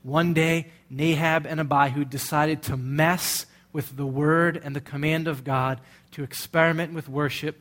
One 0.02 0.32
day, 0.32 0.68
Nadab 0.88 1.46
and 1.46 1.60
Abihu 1.60 2.04
decided 2.04 2.62
to 2.62 2.76
mess 2.76 3.46
with 3.72 3.96
the 3.96 4.06
word 4.06 4.56
and 4.56 4.74
the 4.74 4.80
command 4.80 5.28
of 5.28 5.44
God, 5.44 5.80
to 6.12 6.22
experiment 6.22 6.94
with 6.94 7.08
worship, 7.08 7.60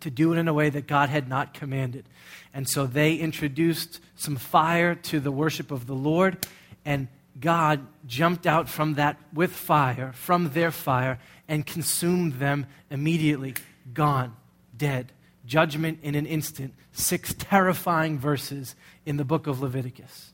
to 0.00 0.10
do 0.10 0.32
it 0.32 0.38
in 0.38 0.48
a 0.48 0.54
way 0.54 0.68
that 0.70 0.86
God 0.86 1.08
had 1.08 1.28
not 1.28 1.54
commanded. 1.54 2.08
And 2.52 2.68
so 2.68 2.86
they 2.86 3.14
introduced 3.14 4.00
some 4.16 4.36
fire 4.36 4.94
to 4.94 5.20
the 5.20 5.30
worship 5.30 5.70
of 5.70 5.86
the 5.86 5.94
Lord, 5.94 6.44
and 6.84 7.08
God 7.38 7.86
jumped 8.06 8.46
out 8.46 8.68
from 8.68 8.94
that 8.94 9.18
with 9.32 9.52
fire, 9.52 10.12
from 10.14 10.50
their 10.50 10.70
fire, 10.70 11.18
and 11.48 11.66
consumed 11.66 12.34
them 12.34 12.66
immediately. 12.90 13.54
Gone, 13.92 14.34
dead. 14.76 15.12
Judgment 15.44 15.98
in 16.02 16.14
an 16.14 16.26
instant. 16.26 16.74
Six 16.92 17.34
terrifying 17.38 18.18
verses 18.18 18.74
in 19.04 19.16
the 19.16 19.24
book 19.24 19.46
of 19.46 19.60
Leviticus. 19.60 20.32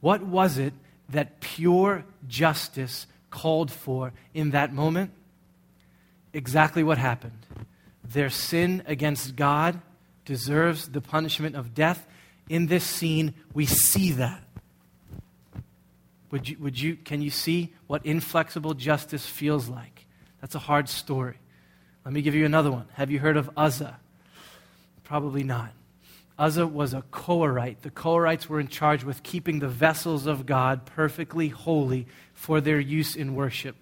What 0.00 0.22
was 0.22 0.58
it 0.58 0.74
that 1.08 1.40
pure 1.40 2.04
justice 2.26 3.06
called 3.30 3.70
for 3.70 4.12
in 4.34 4.50
that 4.50 4.74
moment? 4.74 5.12
Exactly 6.32 6.82
what 6.82 6.98
happened. 6.98 7.46
Their 8.04 8.30
sin 8.30 8.82
against 8.86 9.36
God 9.36 9.80
deserves 10.24 10.88
the 10.88 11.00
punishment 11.00 11.56
of 11.56 11.74
death. 11.74 12.06
In 12.48 12.66
this 12.66 12.84
scene, 12.84 13.34
we 13.54 13.64
see 13.66 14.12
that. 14.12 14.42
Would 16.32 16.48
you, 16.48 16.56
would 16.58 16.80
you, 16.80 16.96
can 16.96 17.20
you 17.20 17.30
see 17.30 17.74
what 17.86 18.04
inflexible 18.04 18.74
justice 18.74 19.24
feels 19.24 19.68
like? 19.68 20.06
That's 20.40 20.54
a 20.54 20.58
hard 20.58 20.88
story. 20.88 21.36
Let 22.04 22.14
me 22.14 22.22
give 22.22 22.34
you 22.34 22.46
another 22.46 22.72
one. 22.72 22.88
Have 22.94 23.10
you 23.10 23.20
heard 23.20 23.36
of 23.36 23.50
Uzzah? 23.56 24.00
Probably 25.04 25.44
not. 25.44 25.72
Uzzah 26.38 26.66
was 26.66 26.94
a 26.94 27.02
Korahite. 27.02 27.82
The 27.82 27.90
Korahites 27.90 28.46
were 28.46 28.58
in 28.58 28.68
charge 28.68 29.04
with 29.04 29.22
keeping 29.22 29.58
the 29.58 29.68
vessels 29.68 30.26
of 30.26 30.46
God 30.46 30.86
perfectly 30.86 31.48
holy 31.48 32.06
for 32.32 32.62
their 32.62 32.80
use 32.80 33.14
in 33.14 33.34
worship. 33.34 33.76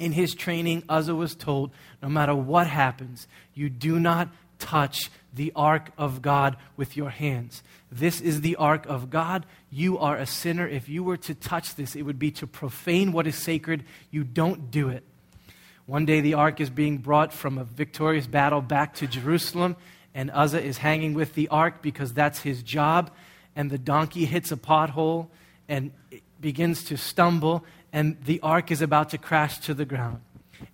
In 0.00 0.10
his 0.10 0.34
training, 0.34 0.82
Uzzah 0.88 1.14
was 1.14 1.36
told 1.36 1.70
no 2.02 2.08
matter 2.08 2.34
what 2.34 2.66
happens, 2.66 3.28
you 3.54 3.70
do 3.70 4.00
not 4.00 4.28
touch 4.58 5.10
the 5.32 5.52
ark 5.54 5.90
of 5.98 6.22
God 6.22 6.56
with 6.76 6.96
your 6.96 7.10
hands. 7.10 7.62
This 7.92 8.20
is 8.20 8.40
the 8.40 8.56
ark 8.56 8.86
of 8.86 9.10
God. 9.10 9.46
You 9.70 9.98
are 9.98 10.16
a 10.16 10.26
sinner. 10.26 10.66
If 10.66 10.88
you 10.88 11.04
were 11.04 11.18
to 11.18 11.34
touch 11.34 11.74
this, 11.74 11.94
it 11.94 12.02
would 12.02 12.18
be 12.18 12.30
to 12.32 12.46
profane 12.46 13.12
what 13.12 13.26
is 13.26 13.36
sacred. 13.36 13.84
You 14.10 14.24
don't 14.24 14.70
do 14.70 14.88
it. 14.88 15.04
One 15.84 16.04
day, 16.04 16.20
the 16.20 16.34
ark 16.34 16.60
is 16.60 16.68
being 16.68 16.98
brought 16.98 17.32
from 17.32 17.58
a 17.58 17.64
victorious 17.64 18.26
battle 18.26 18.60
back 18.60 18.94
to 18.94 19.06
Jerusalem, 19.06 19.76
and 20.14 20.32
Uzzah 20.32 20.62
is 20.62 20.78
hanging 20.78 21.14
with 21.14 21.34
the 21.34 21.46
ark 21.48 21.80
because 21.80 22.12
that's 22.12 22.40
his 22.40 22.62
job. 22.62 23.10
And 23.54 23.70
the 23.70 23.78
donkey 23.78 24.24
hits 24.24 24.50
a 24.50 24.56
pothole 24.56 25.28
and 25.68 25.92
begins 26.40 26.82
to 26.84 26.96
stumble, 26.96 27.64
and 27.92 28.16
the 28.24 28.40
ark 28.40 28.70
is 28.72 28.82
about 28.82 29.10
to 29.10 29.18
crash 29.18 29.58
to 29.60 29.74
the 29.74 29.84
ground. 29.84 30.22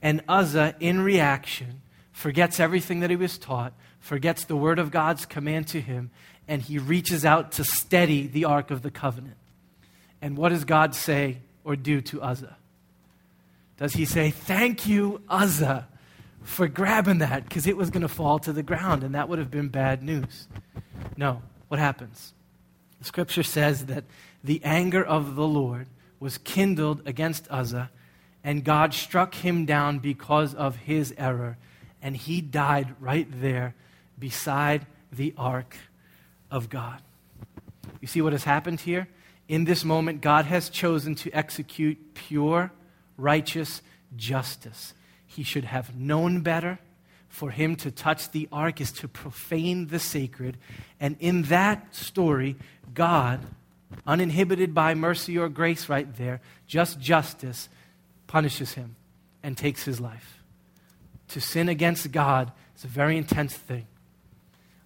And 0.01 0.23
Uzzah, 0.29 0.77
in 0.81 1.01
reaction, 1.01 1.82
forgets 2.13 2.61
everything 2.61 3.01
that 3.01 3.11
he 3.11 3.17
was 3.17 3.39
taught, 3.39 3.73
forgets 3.99 4.45
the 4.45 4.57
word 4.57 4.79
of 4.79 4.91
God's 4.91 5.27
command 5.27 5.69
to 5.69 5.81
him, 5.81 6.11
and 6.47 6.63
he 6.63 6.79
reaches 6.79 7.25
out 7.25 7.53
to 7.53 7.65
steady 7.65 8.27
the 8.27 8.45
Ark 8.45 8.71
of 8.71 8.83
the 8.83 8.91
Covenant. 8.91 9.37
And 10.21 10.37
what 10.37 10.51
does 10.51 10.65
God 10.65 10.95
say 10.95 11.39
or 11.65 11.77
do 11.77 12.01
to 12.03 12.23
Uzzah? 12.23 12.57
Does 13.77 13.95
he 13.95 14.05
say, 14.05 14.31
Thank 14.31 14.87
you, 14.87 15.23
Uzzah, 15.29 15.89
for 16.43 16.69
grabbing 16.69 17.19
that 17.19 17.45
because 17.45 17.67
it 17.67 17.77
was 17.77 17.91
going 17.91 18.03
to 18.03 18.09
fall 18.09 18.39
to 18.41 18.53
the 18.53 18.63
ground 18.63 19.03
and 19.03 19.15
that 19.15 19.29
would 19.29 19.39
have 19.39 19.51
been 19.51 19.69
bad 19.69 20.03
news? 20.03 20.47
No. 21.17 21.43
What 21.73 21.81
happens? 21.81 22.35
The 22.99 23.07
scripture 23.07 23.43
says 23.43 23.87
that 23.87 24.05
the 24.45 24.61
anger 24.63 25.03
of 25.03 25.37
the 25.37 25.47
Lord 25.47 25.87
was 26.21 26.37
kindled 26.37 27.01
against 27.09 27.51
Uzzah, 27.51 27.91
and 28.45 28.63
God 28.63 28.93
struck 28.93 29.37
him 29.37 29.65
down 29.65 29.99
because 29.99 30.53
of 30.55 30.77
his 30.77 31.15
error, 31.17 31.57
and 32.03 32.17
he 32.17 32.41
died 32.41 32.95
right 33.01 33.29
there 33.41 33.75
beside 34.19 34.87
the 35.13 35.33
ark 35.39 35.77
of 36.51 36.69
God. 36.69 37.01
You 38.01 38.09
see 38.09 38.21
what 38.21 38.33
has 38.33 38.45
happened 38.45 38.81
here? 38.81 39.09
In 39.49 39.65
this 39.65 39.85
moment, 39.85 40.21
God 40.21 40.45
has 40.47 40.69
chosen 40.69 41.15
to 41.17 41.31
execute 41.31 42.15
pure, 42.15 42.73
righteous 43.17 43.83
justice. 44.17 44.95
He 45.27 45.43
should 45.43 45.65
have 45.65 45.97
known 45.97 46.41
better. 46.41 46.79
For 47.29 47.51
him 47.51 47.77
to 47.77 47.91
touch 47.91 48.31
the 48.31 48.47
ark 48.53 48.81
is 48.81 48.93
to 48.93 49.09
profane 49.09 49.87
the 49.87 49.99
sacred. 49.99 50.59
And 51.01 51.17
in 51.19 51.45
that 51.45 51.95
story, 51.95 52.57
God, 52.93 53.41
uninhibited 54.07 54.75
by 54.75 54.95
mercy 54.95 55.39
or 55.39 55.49
grace 55.49 55.89
right 55.89 56.15
there, 56.17 56.43
just 56.67 57.01
justice, 57.01 57.71
punishes 58.27 58.75
him 58.75 58.97
and 59.43 59.57
takes 59.57 59.85
his 59.85 59.99
life. 59.99 60.42
To 61.33 61.41
sin 61.41 61.71
against 61.71 62.13
God 62.13 62.53
is 62.77 62.85
a 62.85 62.89
very 62.89 63.17
intense 63.17 63.55
thing. 63.55 63.87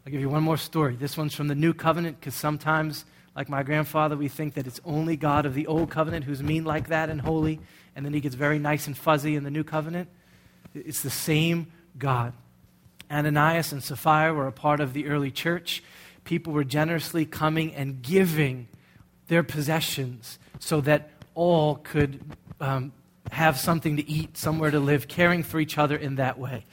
I'll 0.04 0.12
give 0.12 0.20
you 0.20 0.28
one 0.28 0.44
more 0.44 0.56
story. 0.56 0.94
This 0.94 1.16
one's 1.16 1.34
from 1.34 1.48
the 1.48 1.56
New 1.56 1.74
Covenant 1.74 2.20
because 2.20 2.36
sometimes, 2.36 3.04
like 3.34 3.48
my 3.48 3.64
grandfather, 3.64 4.16
we 4.16 4.28
think 4.28 4.54
that 4.54 4.64
it's 4.64 4.80
only 4.84 5.16
God 5.16 5.44
of 5.44 5.54
the 5.54 5.66
Old 5.66 5.90
Covenant 5.90 6.24
who's 6.24 6.44
mean 6.44 6.64
like 6.64 6.86
that 6.86 7.10
and 7.10 7.20
holy, 7.20 7.58
and 7.96 8.06
then 8.06 8.12
he 8.12 8.20
gets 8.20 8.36
very 8.36 8.60
nice 8.60 8.86
and 8.86 8.96
fuzzy 8.96 9.34
in 9.34 9.42
the 9.42 9.50
New 9.50 9.64
Covenant. 9.64 10.08
It's 10.72 11.02
the 11.02 11.10
same 11.10 11.66
God. 11.98 12.32
Ananias 13.10 13.72
and 13.72 13.82
Sapphira 13.82 14.32
were 14.32 14.46
a 14.46 14.52
part 14.52 14.78
of 14.78 14.92
the 14.92 15.08
early 15.08 15.32
church. 15.32 15.82
People 16.22 16.52
were 16.52 16.62
generously 16.62 17.26
coming 17.26 17.74
and 17.74 18.02
giving 18.02 18.68
their 19.26 19.42
possessions 19.42 20.38
so 20.60 20.80
that 20.82 21.10
all 21.34 21.74
could 21.74 22.20
um, 22.60 22.92
have 23.32 23.58
something 23.58 23.96
to 23.96 24.08
eat, 24.08 24.36
somewhere 24.36 24.70
to 24.70 24.80
live, 24.80 25.08
caring 25.08 25.42
for 25.42 25.60
each 25.60 25.78
other 25.78 25.96
in 25.96 26.16
that 26.16 26.38
way. 26.38 26.64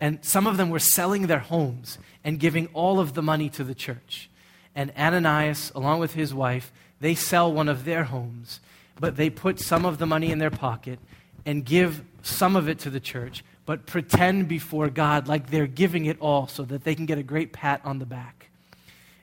And 0.00 0.24
some 0.24 0.46
of 0.46 0.56
them 0.56 0.70
were 0.70 0.78
selling 0.78 1.26
their 1.26 1.38
homes 1.38 1.98
and 2.24 2.38
giving 2.38 2.68
all 2.68 2.98
of 2.98 3.14
the 3.14 3.22
money 3.22 3.48
to 3.50 3.64
the 3.64 3.74
church. 3.74 4.30
And 4.74 4.92
Ananias, 4.96 5.72
along 5.74 6.00
with 6.00 6.14
his 6.14 6.34
wife, 6.34 6.72
they 7.00 7.14
sell 7.14 7.52
one 7.52 7.68
of 7.68 7.84
their 7.84 8.04
homes, 8.04 8.60
but 8.98 9.16
they 9.16 9.28
put 9.30 9.58
some 9.58 9.84
of 9.84 9.98
the 9.98 10.06
money 10.06 10.30
in 10.30 10.38
their 10.38 10.50
pocket 10.50 10.98
and 11.44 11.64
give 11.64 12.02
some 12.22 12.56
of 12.56 12.68
it 12.68 12.78
to 12.80 12.90
the 12.90 13.00
church, 13.00 13.44
but 13.66 13.86
pretend 13.86 14.48
before 14.48 14.88
God 14.88 15.28
like 15.28 15.50
they're 15.50 15.66
giving 15.66 16.06
it 16.06 16.20
all 16.20 16.46
so 16.46 16.62
that 16.64 16.84
they 16.84 16.94
can 16.94 17.06
get 17.06 17.18
a 17.18 17.22
great 17.22 17.52
pat 17.52 17.80
on 17.84 17.98
the 17.98 18.06
back. 18.06 18.48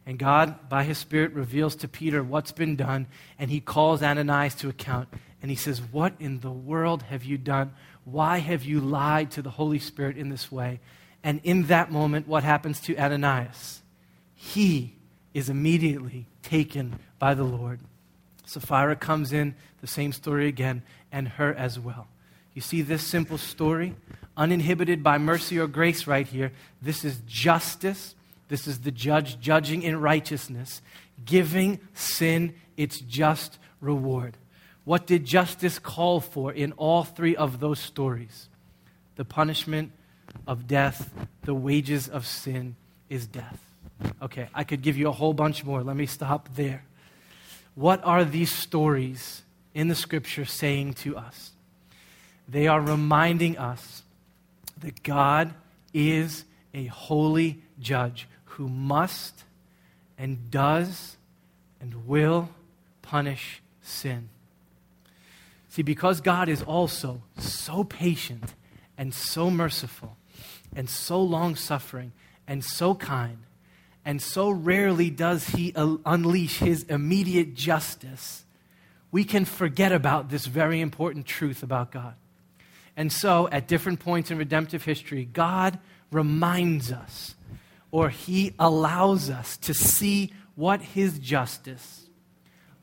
And 0.05 0.17
God, 0.17 0.69
by 0.69 0.83
his 0.83 0.97
Spirit, 0.97 1.33
reveals 1.33 1.75
to 1.77 1.87
Peter 1.87 2.23
what's 2.23 2.51
been 2.51 2.75
done, 2.75 3.07
and 3.37 3.51
he 3.51 3.59
calls 3.59 4.01
Ananias 4.01 4.55
to 4.55 4.69
account. 4.69 5.07
And 5.41 5.49
he 5.49 5.55
says, 5.55 5.81
What 5.81 6.13
in 6.19 6.39
the 6.39 6.51
world 6.51 7.03
have 7.03 7.23
you 7.23 7.37
done? 7.37 7.73
Why 8.05 8.39
have 8.39 8.63
you 8.63 8.79
lied 8.79 9.31
to 9.31 9.41
the 9.41 9.51
Holy 9.51 9.79
Spirit 9.79 10.17
in 10.17 10.29
this 10.29 10.51
way? 10.51 10.79
And 11.23 11.41
in 11.43 11.63
that 11.67 11.91
moment, 11.91 12.27
what 12.27 12.43
happens 12.43 12.79
to 12.81 12.97
Ananias? 12.97 13.81
He 14.35 14.95
is 15.33 15.49
immediately 15.49 16.27
taken 16.43 16.99
by 17.19 17.33
the 17.33 17.43
Lord. 17.43 17.79
Sapphira 18.45 18.95
comes 18.95 19.31
in, 19.31 19.55
the 19.81 19.87
same 19.87 20.11
story 20.11 20.47
again, 20.47 20.81
and 21.11 21.27
her 21.27 21.53
as 21.53 21.79
well. 21.79 22.07
You 22.53 22.61
see 22.61 22.81
this 22.81 23.05
simple 23.05 23.37
story? 23.37 23.95
Uninhibited 24.35 25.03
by 25.03 25.17
mercy 25.17 25.59
or 25.59 25.67
grace, 25.67 26.07
right 26.07 26.27
here. 26.27 26.51
This 26.81 27.05
is 27.05 27.21
justice. 27.27 28.15
This 28.47 28.67
is 28.67 28.79
the 28.79 28.91
judge 28.91 29.39
judging 29.39 29.83
in 29.83 30.01
righteousness, 30.01 30.81
giving 31.23 31.79
sin 31.93 32.55
its 32.75 32.99
just 32.99 33.59
reward. 33.81 34.35
What 34.89 35.05
did 35.05 35.23
justice 35.23 35.77
call 35.77 36.19
for 36.19 36.51
in 36.51 36.71
all 36.71 37.03
three 37.03 37.35
of 37.35 37.59
those 37.59 37.77
stories? 37.77 38.49
The 39.17 39.23
punishment 39.23 39.91
of 40.47 40.67
death, 40.67 41.11
the 41.43 41.53
wages 41.53 42.09
of 42.09 42.25
sin 42.25 42.75
is 43.07 43.27
death. 43.27 43.59
Okay, 44.19 44.47
I 44.51 44.63
could 44.63 44.81
give 44.81 44.97
you 44.97 45.07
a 45.07 45.11
whole 45.11 45.33
bunch 45.33 45.63
more. 45.63 45.83
Let 45.83 45.95
me 45.95 46.07
stop 46.07 46.49
there. 46.55 46.85
What 47.75 48.03
are 48.03 48.25
these 48.25 48.51
stories 48.51 49.43
in 49.75 49.89
the 49.89 49.93
scripture 49.93 50.45
saying 50.45 50.95
to 51.05 51.15
us? 51.15 51.51
they 52.47 52.67
are 52.67 52.81
reminding 52.81 53.59
us 53.59 54.01
that 54.79 55.03
God 55.03 55.53
is 55.93 56.45
a 56.73 56.85
holy 56.85 57.61
judge 57.79 58.27
who 58.45 58.67
must 58.67 59.43
and 60.17 60.49
does 60.49 61.15
and 61.79 62.07
will 62.07 62.49
punish 63.03 63.61
sin. 63.83 64.29
See, 65.69 65.83
because 65.83 66.19
God 66.19 66.49
is 66.49 66.63
also 66.63 67.23
so 67.37 67.83
patient 67.83 68.55
and 68.97 69.13
so 69.13 69.49
merciful 69.49 70.17
and 70.75 70.89
so 70.89 71.21
long 71.21 71.55
suffering 71.55 72.11
and 72.47 72.63
so 72.63 72.95
kind, 72.95 73.37
and 74.03 74.21
so 74.21 74.49
rarely 74.49 75.11
does 75.11 75.49
He 75.49 75.73
uh, 75.75 75.97
unleash 76.05 76.57
His 76.57 76.83
immediate 76.83 77.53
justice, 77.53 78.45
we 79.11 79.23
can 79.23 79.45
forget 79.45 79.91
about 79.91 80.29
this 80.29 80.47
very 80.47 80.81
important 80.81 81.25
truth 81.25 81.61
about 81.61 81.91
God. 81.91 82.15
And 82.97 83.13
so, 83.13 83.47
at 83.51 83.67
different 83.67 83.99
points 83.99 84.31
in 84.31 84.37
redemptive 84.37 84.83
history, 84.83 85.25
God 85.25 85.79
reminds 86.11 86.91
us 86.91 87.35
or 87.91 88.09
He 88.09 88.53
allows 88.57 89.29
us 89.29 89.57
to 89.57 89.73
see 89.73 90.33
what 90.55 90.81
His 90.81 91.19
justice, 91.19 92.08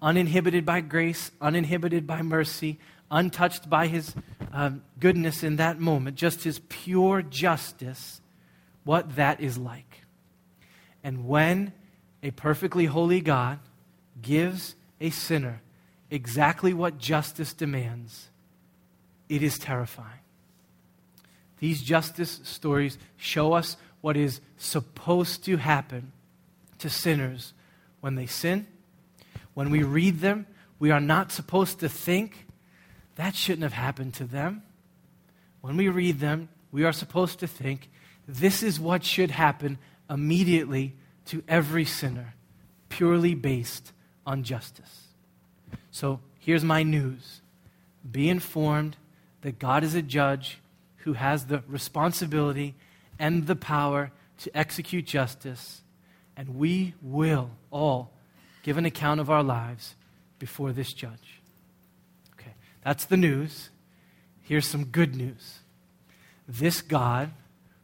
uninhibited 0.01 0.65
by 0.65 0.81
grace, 0.81 1.31
uninhibited 1.41 2.07
by 2.07 2.23
mercy, 2.23 2.79
untouched 3.11 3.69
by 3.69 3.87
His 3.87 4.15
um, 4.53 4.83
goodness 4.99 5.43
in 5.43 5.57
that 5.57 5.79
moment, 5.81 6.17
just 6.17 6.45
His 6.45 6.61
pure 6.69 7.23
justice, 7.23 8.21
what 8.85 9.17
that 9.17 9.41
is 9.41 9.59
like. 9.59 10.03
And 11.03 11.27
when 11.27 11.73
a 12.23 12.31
perfectly 12.33 12.87
holy 12.87 13.21
God 13.21 13.59
gives 14.21 14.75
a 15.01 15.11
sinner 15.11 15.63
exactly 16.11 16.73
what 16.73 16.99
justice 16.99 17.53
demands, 17.53 18.29
it 19.29 19.43
is 19.43 19.59
terrifying. 19.59 20.21
These 21.59 21.83
justice 21.83 22.41
stories 22.45 22.99
show 23.17 23.55
us 23.55 23.77
what 24.01 24.17
is 24.17 24.41
supposed 24.57 25.45
to 25.45 25.57
happen 25.57 26.13
to 26.79 26.91
sinners 26.91 27.55
when 28.01 28.15
they 28.15 28.27
sin. 28.27 28.67
When 29.57 29.71
we 29.71 29.85
read 29.85 30.21
them, 30.21 30.47
we 30.79 30.91
are 30.91 31.01
not 31.01 31.33
supposed 31.33 31.81
to 31.81 31.89
think 31.89 32.47
that 33.15 33.35
shouldn't 33.35 33.63
have 33.63 33.73
happened 33.73 34.13
to 34.17 34.25
them. 34.25 34.63
When 35.63 35.79
we 35.79 35.89
read 35.89 36.21
them, 36.21 36.51
we 36.71 36.85
are 36.85 36.93
supposed 36.93 37.39
to 37.39 37.47
think 37.47 37.89
this 38.29 38.63
is 38.63 38.79
what 38.79 39.03
should 39.03 39.31
happen 39.31 39.79
immediately 40.11 40.95
to 41.29 41.43
every 41.49 41.87
sinner, 41.87 42.35
purely 42.91 43.35
based 43.35 43.93
on 44.27 44.43
justice. 44.43 45.07
So 45.91 46.21
here's 46.39 46.63
my 46.63 46.83
news 46.83 47.41
be 48.13 48.29
informed 48.29 48.99
that 49.41 49.59
God 49.59 49.85
is 49.85 49.95
a 49.95 50.03
judge 50.03 50.59
who 50.99 51.15
has 51.15 51.47
the 51.47 51.63
responsibility 51.67 52.75
and 53.19 53.47
the 53.47 53.57
power 53.57 54.13
to 54.41 54.55
execute 54.55 55.07
justice, 55.07 55.81
and 56.37 56.59
we 56.59 56.93
will 57.01 57.53
all 57.71 58.13
give 58.67 58.77
an 58.77 58.85
account 58.85 59.21
of 59.21 59.31
our 59.31 59.45
lives 59.45 59.95
before 60.41 60.73
this 60.73 60.93
judge. 60.93 61.41
Okay, 62.33 62.53
that's 62.83 63.05
the 63.05 63.17
news. 63.17 63.71
Here's 64.43 64.67
some 64.67 64.87
good 64.87 65.15
news. 65.15 65.61
This 66.49 66.83
God 66.83 67.31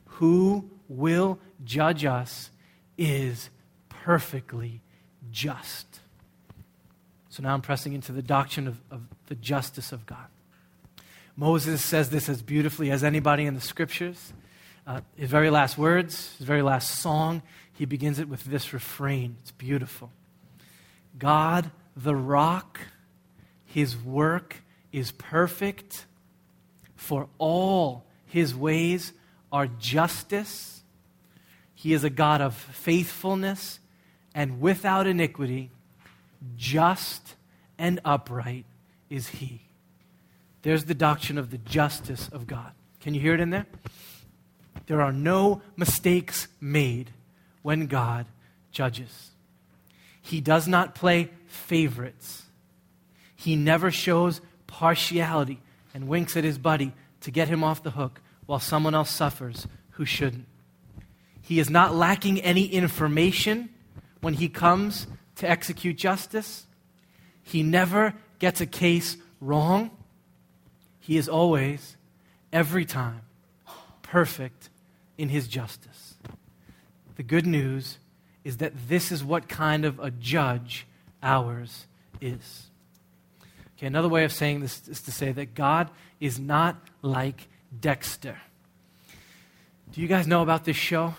who 0.06 0.68
will 0.88 1.38
judge 1.64 2.04
us 2.04 2.50
is 2.98 3.48
perfectly 3.88 4.80
just. 5.30 6.00
So 7.28 7.44
now 7.44 7.54
I'm 7.54 7.62
pressing 7.62 7.92
into 7.92 8.10
the 8.10 8.20
doctrine 8.20 8.66
of, 8.66 8.80
of 8.90 9.02
the 9.28 9.36
justice 9.36 9.92
of 9.92 10.04
God. 10.04 10.26
Moses 11.36 11.82
says 11.82 12.10
this 12.10 12.28
as 12.28 12.42
beautifully 12.42 12.90
as 12.90 13.04
anybody 13.04 13.46
in 13.46 13.54
the 13.54 13.60
scriptures. 13.60 14.32
Uh, 14.84 15.00
his 15.14 15.30
very 15.30 15.48
last 15.48 15.78
words, 15.78 16.34
his 16.38 16.46
very 16.46 16.60
last 16.60 16.98
song, 16.98 17.40
he 17.72 17.84
begins 17.84 18.18
it 18.18 18.28
with 18.28 18.42
this 18.42 18.72
refrain. 18.72 19.36
It's 19.42 19.52
beautiful. 19.52 20.10
God, 21.18 21.70
the 21.96 22.14
rock, 22.14 22.80
his 23.64 23.96
work 23.96 24.62
is 24.92 25.12
perfect, 25.12 26.06
for 26.96 27.28
all 27.38 28.04
his 28.26 28.54
ways 28.54 29.12
are 29.50 29.66
justice. 29.66 30.82
He 31.74 31.92
is 31.92 32.04
a 32.04 32.10
God 32.10 32.40
of 32.40 32.54
faithfulness 32.54 33.80
and 34.34 34.60
without 34.60 35.06
iniquity, 35.06 35.70
just 36.56 37.34
and 37.78 38.00
upright 38.04 38.64
is 39.10 39.28
he. 39.28 39.62
There's 40.62 40.84
the 40.84 40.94
doctrine 40.94 41.38
of 41.38 41.50
the 41.50 41.58
justice 41.58 42.28
of 42.28 42.46
God. 42.46 42.72
Can 43.00 43.14
you 43.14 43.20
hear 43.20 43.34
it 43.34 43.40
in 43.40 43.50
there? 43.50 43.66
There 44.86 45.00
are 45.00 45.12
no 45.12 45.60
mistakes 45.76 46.48
made 46.60 47.10
when 47.62 47.86
God 47.86 48.26
judges. 48.70 49.31
He 50.22 50.40
does 50.40 50.66
not 50.66 50.94
play 50.94 51.30
favorites. 51.46 52.44
He 53.36 53.56
never 53.56 53.90
shows 53.90 54.40
partiality 54.66 55.60
and 55.92 56.08
winks 56.08 56.36
at 56.36 56.44
his 56.44 56.58
buddy 56.58 56.94
to 57.20 57.30
get 57.30 57.48
him 57.48 57.62
off 57.62 57.82
the 57.82 57.90
hook 57.90 58.20
while 58.46 58.60
someone 58.60 58.94
else 58.94 59.10
suffers 59.10 59.66
who 59.90 60.04
shouldn't. 60.04 60.46
He 61.42 61.58
is 61.58 61.68
not 61.68 61.94
lacking 61.94 62.40
any 62.40 62.66
information 62.66 63.68
when 64.20 64.34
he 64.34 64.48
comes 64.48 65.06
to 65.36 65.50
execute 65.50 65.98
justice. 65.98 66.66
He 67.42 67.62
never 67.62 68.14
gets 68.38 68.60
a 68.60 68.66
case 68.66 69.16
wrong. 69.40 69.90
He 71.00 71.16
is 71.16 71.28
always, 71.28 71.96
every 72.52 72.84
time, 72.84 73.22
perfect 74.02 74.70
in 75.18 75.28
his 75.28 75.48
justice. 75.48 76.14
The 77.16 77.22
good 77.24 77.46
news 77.46 77.98
is 78.44 78.58
that 78.58 78.72
this 78.88 79.12
is 79.12 79.22
what 79.22 79.48
kind 79.48 79.84
of 79.84 79.98
a 80.00 80.10
judge 80.10 80.86
ours 81.22 81.86
is. 82.20 82.66
Okay, 83.76 83.86
another 83.86 84.08
way 84.08 84.24
of 84.24 84.32
saying 84.32 84.60
this 84.60 84.86
is 84.88 85.02
to 85.02 85.12
say 85.12 85.32
that 85.32 85.54
God 85.54 85.90
is 86.20 86.38
not 86.38 86.76
like 87.02 87.48
Dexter. 87.78 88.38
Do 89.92 90.00
you 90.00 90.08
guys 90.08 90.26
know 90.26 90.42
about 90.42 90.64
this 90.64 90.76
show? 90.76 91.14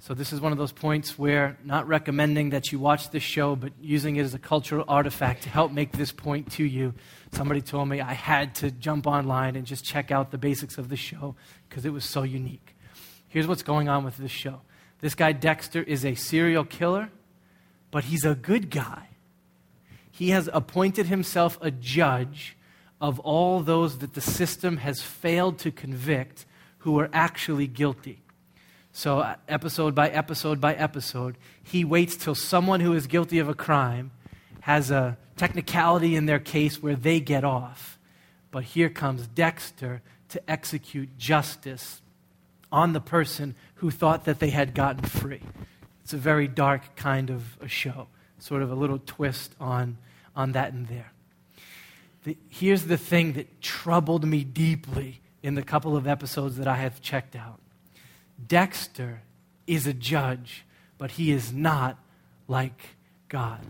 So, 0.00 0.14
this 0.14 0.32
is 0.32 0.40
one 0.40 0.52
of 0.52 0.58
those 0.58 0.70
points 0.70 1.18
where 1.18 1.58
not 1.64 1.88
recommending 1.88 2.50
that 2.50 2.70
you 2.70 2.78
watch 2.78 3.10
this 3.10 3.22
show, 3.22 3.56
but 3.56 3.72
using 3.80 4.14
it 4.16 4.22
as 4.22 4.32
a 4.32 4.38
cultural 4.38 4.84
artifact 4.86 5.42
to 5.42 5.48
help 5.48 5.72
make 5.72 5.92
this 5.92 6.12
point 6.12 6.52
to 6.52 6.64
you. 6.64 6.94
Somebody 7.32 7.60
told 7.60 7.88
me 7.88 8.00
I 8.00 8.14
had 8.14 8.54
to 8.56 8.70
jump 8.70 9.08
online 9.08 9.56
and 9.56 9.66
just 9.66 9.84
check 9.84 10.12
out 10.12 10.30
the 10.30 10.38
basics 10.38 10.78
of 10.78 10.88
the 10.88 10.96
show 10.96 11.34
because 11.68 11.84
it 11.84 11.92
was 11.92 12.04
so 12.04 12.22
unique. 12.22 12.76
Here's 13.26 13.48
what's 13.48 13.64
going 13.64 13.88
on 13.88 14.04
with 14.04 14.16
this 14.16 14.30
show 14.30 14.60
this 15.00 15.14
guy, 15.14 15.32
Dexter, 15.32 15.82
is 15.82 16.04
a 16.04 16.14
serial 16.14 16.64
killer, 16.64 17.10
but 17.90 18.04
he's 18.04 18.24
a 18.24 18.34
good 18.34 18.70
guy. 18.70 19.08
He 20.10 20.30
has 20.30 20.48
appointed 20.52 21.06
himself 21.06 21.58
a 21.60 21.70
judge 21.70 22.56
of 23.00 23.20
all 23.20 23.60
those 23.60 23.98
that 23.98 24.14
the 24.14 24.20
system 24.20 24.78
has 24.78 25.00
failed 25.00 25.58
to 25.58 25.70
convict 25.70 26.44
who 26.78 26.98
are 26.98 27.08
actually 27.12 27.66
guilty. 27.66 28.22
So, 28.92 29.20
uh, 29.20 29.36
episode 29.46 29.94
by 29.94 30.08
episode 30.08 30.60
by 30.60 30.74
episode, 30.74 31.36
he 31.62 31.84
waits 31.84 32.16
till 32.16 32.34
someone 32.34 32.80
who 32.80 32.94
is 32.94 33.06
guilty 33.06 33.38
of 33.38 33.48
a 33.48 33.54
crime 33.54 34.10
has 34.62 34.90
a 34.90 35.16
technicality 35.36 36.16
in 36.16 36.26
their 36.26 36.38
case 36.40 36.82
where 36.82 36.96
they 36.96 37.20
get 37.20 37.44
off. 37.44 37.98
But 38.50 38.64
here 38.64 38.88
comes 38.88 39.26
Dexter 39.26 40.02
to 40.30 40.50
execute 40.50 41.16
justice 41.16 42.02
on 42.70 42.92
the 42.92 43.00
person 43.00 43.54
who 43.78 43.90
thought 43.90 44.24
that 44.24 44.38
they 44.38 44.50
had 44.50 44.74
gotten 44.74 45.02
free. 45.02 45.42
It's 46.02 46.12
a 46.12 46.18
very 46.18 46.48
dark 46.48 46.96
kind 46.96 47.30
of 47.30 47.56
a 47.60 47.68
show, 47.68 48.08
sort 48.38 48.62
of 48.62 48.70
a 48.70 48.74
little 48.74 49.00
twist 49.04 49.54
on, 49.60 49.98
on 50.34 50.52
that 50.52 50.72
and 50.72 50.86
there. 50.86 51.12
The, 52.24 52.36
here's 52.48 52.84
the 52.84 52.96
thing 52.96 53.34
that 53.34 53.60
troubled 53.60 54.24
me 54.24 54.42
deeply 54.44 55.20
in 55.42 55.54
the 55.54 55.62
couple 55.62 55.96
of 55.96 56.06
episodes 56.06 56.56
that 56.56 56.66
I 56.66 56.76
have 56.76 57.00
checked 57.00 57.36
out 57.36 57.60
Dexter 58.46 59.22
is 59.66 59.86
a 59.86 59.92
judge, 59.92 60.64
but 60.96 61.12
he 61.12 61.30
is 61.30 61.52
not 61.52 61.98
like 62.46 62.96
God. 63.28 63.60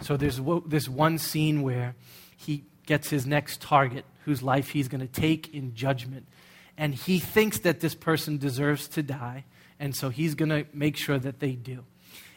So 0.00 0.16
there's 0.16 0.40
this 0.66 0.88
one 0.88 1.18
scene 1.18 1.62
where 1.62 1.94
he 2.36 2.64
gets 2.86 3.10
his 3.10 3.26
next 3.26 3.60
target, 3.60 4.04
whose 4.24 4.42
life 4.42 4.70
he's 4.70 4.88
going 4.88 5.00
to 5.00 5.20
take 5.20 5.52
in 5.52 5.74
judgment. 5.74 6.26
And 6.76 6.94
he 6.94 7.18
thinks 7.18 7.60
that 7.60 7.80
this 7.80 7.94
person 7.94 8.38
deserves 8.38 8.88
to 8.88 9.02
die, 9.02 9.44
and 9.78 9.94
so 9.94 10.08
he's 10.08 10.34
going 10.34 10.48
to 10.48 10.66
make 10.72 10.96
sure 10.96 11.18
that 11.18 11.40
they 11.40 11.52
do. 11.52 11.84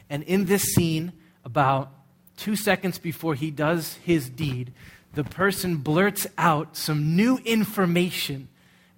And 0.10 0.23
in 0.23 0.45
this 0.45 0.63
scene, 0.73 1.13
about 1.43 1.91
two 2.38 2.56
seconds 2.56 3.00
before 3.00 3.36
he 3.36 3.52
does 3.52 3.95
his 4.04 4.30
deed, 4.30 4.73
the 5.13 5.23
person 5.23 5.78
blurts 5.78 6.28
out 6.38 6.78
some 6.78 7.15
new 7.15 7.38
information 7.39 8.50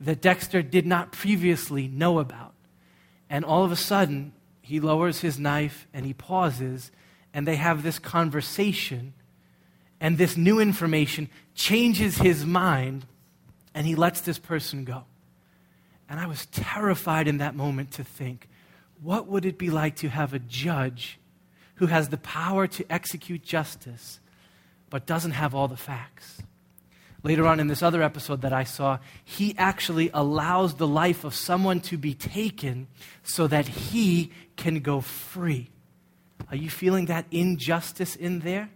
that 0.01 0.21
Dexter 0.21 0.61
did 0.61 0.85
not 0.85 1.11
previously 1.11 1.87
know 1.87 2.19
about. 2.19 2.53
And 3.29 3.45
all 3.45 3.63
of 3.63 3.71
a 3.71 3.77
sudden, 3.77 4.33
he 4.61 4.79
lowers 4.79 5.21
his 5.21 5.39
knife 5.39 5.87
and 5.93 6.05
he 6.05 6.13
pauses, 6.13 6.91
and 7.33 7.47
they 7.47 7.55
have 7.55 7.83
this 7.83 7.99
conversation. 7.99 9.13
And 10.01 10.17
this 10.17 10.35
new 10.35 10.59
information 10.59 11.29
changes 11.55 12.17
his 12.17 12.45
mind 12.45 13.05
And 13.73 13.85
he 13.85 13.95
lets 13.95 14.21
this 14.21 14.39
person 14.39 14.83
go. 14.83 15.05
And 16.09 16.19
I 16.19 16.25
was 16.25 16.47
terrified 16.47 17.27
in 17.27 17.37
that 17.37 17.55
moment 17.55 17.91
to 17.91 18.03
think, 18.03 18.49
what 19.01 19.27
would 19.27 19.45
it 19.45 19.57
be 19.57 19.69
like 19.69 19.95
to 19.97 20.09
have 20.09 20.33
a 20.33 20.39
judge 20.39 21.19
who 21.75 21.85
has 21.85 22.09
the 22.09 22.17
power 22.17 22.67
to 22.67 22.91
execute 22.91 23.43
justice 23.43 24.19
but 24.89 25.05
doesn't 25.05 25.31
have 25.31 25.53
all 25.53 25.67
the 25.67 25.77
facts? 25.77 26.41
Later 27.21 27.45
on 27.45 27.59
in 27.59 27.67
this 27.67 27.83
other 27.83 28.01
episode 28.01 28.41
that 28.41 28.53
I 28.53 28.63
saw, 28.63 28.99
he 29.23 29.53
actually 29.57 30.09
allows 30.13 30.75
the 30.75 30.87
life 30.87 31.23
of 31.23 31.35
someone 31.35 31.81
to 31.81 31.97
be 31.97 32.13
taken 32.13 32.87
so 33.23 33.45
that 33.47 33.67
he 33.67 34.31
can 34.55 34.79
go 34.79 35.01
free. 35.01 35.69
Are 36.49 36.55
you 36.55 36.69
feeling 36.69 37.05
that 37.05 37.25
injustice 37.29 38.15
in 38.15 38.39
there? 38.39 38.69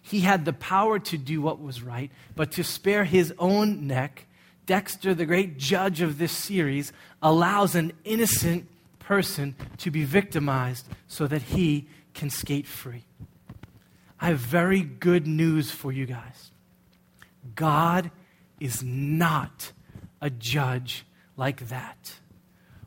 He 0.00 0.20
had 0.20 0.44
the 0.44 0.52
power 0.52 0.98
to 0.98 1.18
do 1.18 1.40
what 1.40 1.60
was 1.60 1.82
right, 1.82 2.10
but 2.34 2.52
to 2.52 2.64
spare 2.64 3.04
his 3.04 3.32
own 3.38 3.86
neck, 3.86 4.26
Dexter, 4.66 5.14
the 5.14 5.26
great 5.26 5.58
judge 5.58 6.00
of 6.00 6.18
this 6.18 6.32
series, 6.32 6.92
allows 7.22 7.74
an 7.74 7.92
innocent 8.04 8.68
person 8.98 9.54
to 9.78 9.90
be 9.90 10.04
victimized 10.04 10.88
so 11.06 11.26
that 11.26 11.42
he 11.42 11.88
can 12.14 12.30
skate 12.30 12.66
free. 12.66 13.04
I 14.20 14.28
have 14.28 14.38
very 14.38 14.80
good 14.80 15.26
news 15.26 15.70
for 15.70 15.92
you 15.92 16.06
guys. 16.06 16.50
God 17.54 18.10
is 18.58 18.82
not 18.82 19.72
a 20.20 20.30
judge 20.30 21.04
like 21.36 21.68
that. 21.68 22.14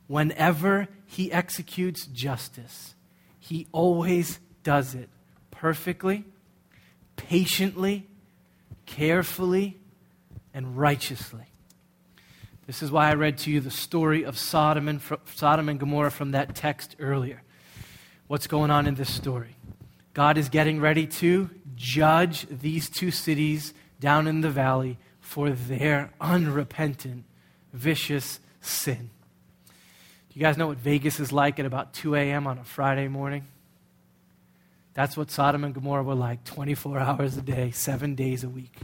Whenever 0.08 0.88
he 1.06 1.30
executes 1.30 2.06
justice, 2.06 2.94
he 3.38 3.66
always 3.72 4.40
does 4.64 4.94
it 4.94 5.08
perfectly, 5.50 6.24
patiently, 7.16 8.06
carefully, 8.86 9.78
and 10.52 10.76
righteously. 10.76 11.47
This 12.68 12.82
is 12.82 12.90
why 12.90 13.08
I 13.08 13.14
read 13.14 13.38
to 13.38 13.50
you 13.50 13.60
the 13.60 13.70
story 13.70 14.24
of 14.24 14.36
Sodom 14.36 14.88
and, 14.88 15.00
Sodom 15.34 15.70
and 15.70 15.80
Gomorrah 15.80 16.10
from 16.10 16.32
that 16.32 16.54
text 16.54 16.96
earlier. 16.98 17.42
What's 18.26 18.46
going 18.46 18.70
on 18.70 18.86
in 18.86 18.94
this 18.94 19.10
story? 19.10 19.56
God 20.12 20.36
is 20.36 20.50
getting 20.50 20.78
ready 20.78 21.06
to 21.06 21.48
judge 21.76 22.46
these 22.50 22.90
two 22.90 23.10
cities 23.10 23.72
down 24.00 24.26
in 24.26 24.42
the 24.42 24.50
valley 24.50 24.98
for 25.18 25.48
their 25.48 26.10
unrepentant, 26.20 27.24
vicious 27.72 28.38
sin. 28.60 29.08
Do 30.28 30.38
you 30.38 30.42
guys 30.42 30.58
know 30.58 30.66
what 30.66 30.76
Vegas 30.76 31.20
is 31.20 31.32
like 31.32 31.58
at 31.58 31.64
about 31.64 31.94
2 31.94 32.16
a.m. 32.16 32.46
on 32.46 32.58
a 32.58 32.64
Friday 32.64 33.08
morning? 33.08 33.46
That's 34.92 35.16
what 35.16 35.30
Sodom 35.30 35.64
and 35.64 35.72
Gomorrah 35.72 36.02
were 36.02 36.14
like 36.14 36.44
24 36.44 36.98
hours 36.98 37.38
a 37.38 37.40
day, 37.40 37.70
seven 37.70 38.14
days 38.14 38.44
a 38.44 38.48
week. 38.50 38.76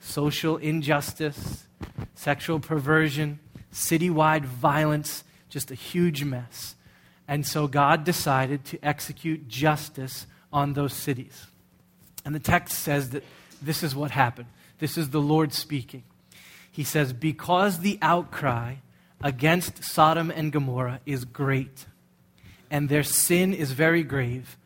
Social 0.00 0.56
injustice, 0.56 1.66
sexual 2.14 2.60
perversion, 2.60 3.40
citywide 3.72 4.44
violence, 4.44 5.24
just 5.48 5.70
a 5.70 5.74
huge 5.74 6.24
mess. 6.24 6.74
And 7.28 7.46
so 7.46 7.66
God 7.66 8.04
decided 8.04 8.64
to 8.66 8.78
execute 8.82 9.48
justice 9.48 10.26
on 10.52 10.74
those 10.74 10.92
cities. 10.92 11.46
And 12.24 12.34
the 12.34 12.40
text 12.40 12.78
says 12.78 13.10
that 13.10 13.24
this 13.60 13.82
is 13.82 13.94
what 13.94 14.10
happened. 14.10 14.48
This 14.78 14.96
is 14.96 15.10
the 15.10 15.20
Lord 15.20 15.52
speaking. 15.52 16.04
He 16.70 16.84
says, 16.84 17.12
Because 17.12 17.80
the 17.80 17.98
outcry 18.02 18.76
against 19.22 19.82
Sodom 19.82 20.30
and 20.30 20.52
Gomorrah 20.52 21.00
is 21.06 21.24
great, 21.24 21.86
and 22.70 22.88
their 22.88 23.02
sin 23.02 23.54
is 23.54 23.72
very 23.72 24.02
grave. 24.02 24.56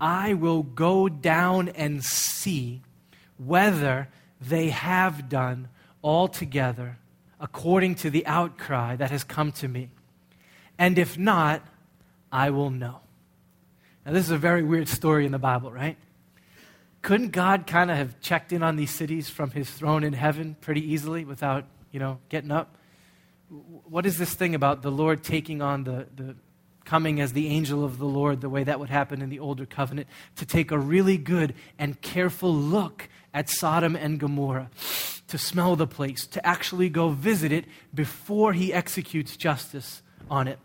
I 0.00 0.34
will 0.34 0.62
go 0.62 1.08
down 1.08 1.68
and 1.68 2.02
see 2.02 2.80
whether 3.36 4.08
they 4.40 4.70
have 4.70 5.28
done 5.28 5.68
altogether 6.02 6.98
according 7.38 7.94
to 7.96 8.10
the 8.10 8.26
outcry 8.26 8.96
that 8.96 9.10
has 9.10 9.24
come 9.24 9.52
to 9.52 9.68
me. 9.68 9.90
And 10.78 10.98
if 10.98 11.18
not, 11.18 11.62
I 12.32 12.50
will 12.50 12.70
know. 12.70 13.00
Now, 14.04 14.12
this 14.12 14.24
is 14.24 14.30
a 14.30 14.38
very 14.38 14.62
weird 14.62 14.88
story 14.88 15.26
in 15.26 15.32
the 15.32 15.38
Bible, 15.38 15.72
right? 15.72 15.96
Couldn't 17.02 17.30
God 17.30 17.66
kind 17.66 17.90
of 17.90 17.96
have 17.96 18.20
checked 18.20 18.52
in 18.52 18.62
on 18.62 18.76
these 18.76 18.90
cities 18.90 19.28
from 19.28 19.50
his 19.50 19.70
throne 19.70 20.04
in 20.04 20.12
heaven 20.12 20.56
pretty 20.60 20.92
easily 20.92 21.24
without, 21.24 21.64
you 21.92 22.00
know, 22.00 22.18
getting 22.28 22.50
up? 22.50 22.76
what 23.50 24.06
is 24.06 24.16
this 24.18 24.34
thing 24.34 24.54
about 24.54 24.82
the 24.82 24.90
Lord 24.90 25.22
taking 25.24 25.60
on 25.60 25.84
the, 25.84 26.06
the 26.14 26.36
coming 26.84 27.20
as 27.20 27.32
the 27.32 27.48
angel 27.48 27.84
of 27.84 27.98
the 27.98 28.06
Lord, 28.06 28.40
the 28.40 28.48
way 28.48 28.64
that 28.64 28.78
would 28.78 28.90
happen 28.90 29.20
in 29.20 29.28
the 29.28 29.40
older 29.40 29.66
covenant, 29.66 30.08
to 30.36 30.46
take 30.46 30.70
a 30.70 30.78
really 30.78 31.16
good 31.16 31.54
and 31.78 32.00
careful 32.00 32.54
look 32.54 32.99
at 33.32 33.48
Sodom 33.48 33.96
and 33.96 34.18
Gomorrah, 34.18 34.70
to 35.28 35.38
smell 35.38 35.76
the 35.76 35.86
place, 35.86 36.26
to 36.26 36.44
actually 36.46 36.88
go 36.88 37.10
visit 37.10 37.52
it 37.52 37.64
before 37.94 38.52
he 38.52 38.72
executes 38.72 39.36
justice 39.36 40.02
on 40.28 40.48
it. 40.48 40.58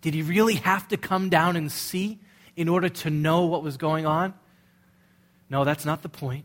Did 0.00 0.14
he 0.14 0.22
really 0.22 0.54
have 0.54 0.86
to 0.88 0.96
come 0.96 1.28
down 1.28 1.56
and 1.56 1.70
see 1.70 2.20
in 2.54 2.68
order 2.68 2.88
to 2.88 3.10
know 3.10 3.44
what 3.46 3.62
was 3.62 3.76
going 3.76 4.06
on? 4.06 4.34
No, 5.50 5.64
that's 5.64 5.84
not 5.84 6.02
the 6.02 6.08
point. 6.08 6.44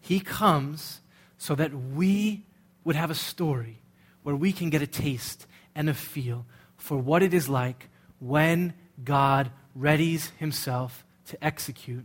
He 0.00 0.20
comes 0.20 1.00
so 1.38 1.54
that 1.54 1.72
we 1.74 2.44
would 2.84 2.96
have 2.96 3.10
a 3.10 3.14
story 3.14 3.78
where 4.22 4.36
we 4.36 4.52
can 4.52 4.70
get 4.70 4.82
a 4.82 4.86
taste 4.86 5.46
and 5.74 5.88
a 5.88 5.94
feel 5.94 6.46
for 6.76 6.98
what 6.98 7.22
it 7.22 7.34
is 7.34 7.48
like 7.48 7.88
when 8.18 8.74
God 9.02 9.50
readies 9.78 10.30
himself 10.38 11.04
to 11.26 11.44
execute 11.44 12.04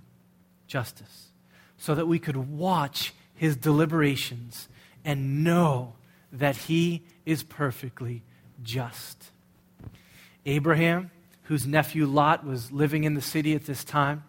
justice, 0.68 1.27
so 1.78 1.96
that 1.96 2.08
we 2.08 2.20
could 2.20 2.36
watch 2.36 3.14
his 3.36 3.56
deliberations 3.56 4.68
and 5.06 5.44
know 5.44 5.94
that 6.32 6.56
he 6.56 7.04
is 7.26 7.44
perfectly 7.44 8.24
just. 8.64 9.32
Abraham, 10.46 11.12
whose 11.44 11.68
nephew 11.68 12.06
Lot 12.06 12.46
was 12.46 12.72
living 12.72 13.04
in 13.04 13.14
the 13.14 13.22
city 13.22 13.54
at 13.54 13.66
this 13.66 13.84
time, 13.84 14.24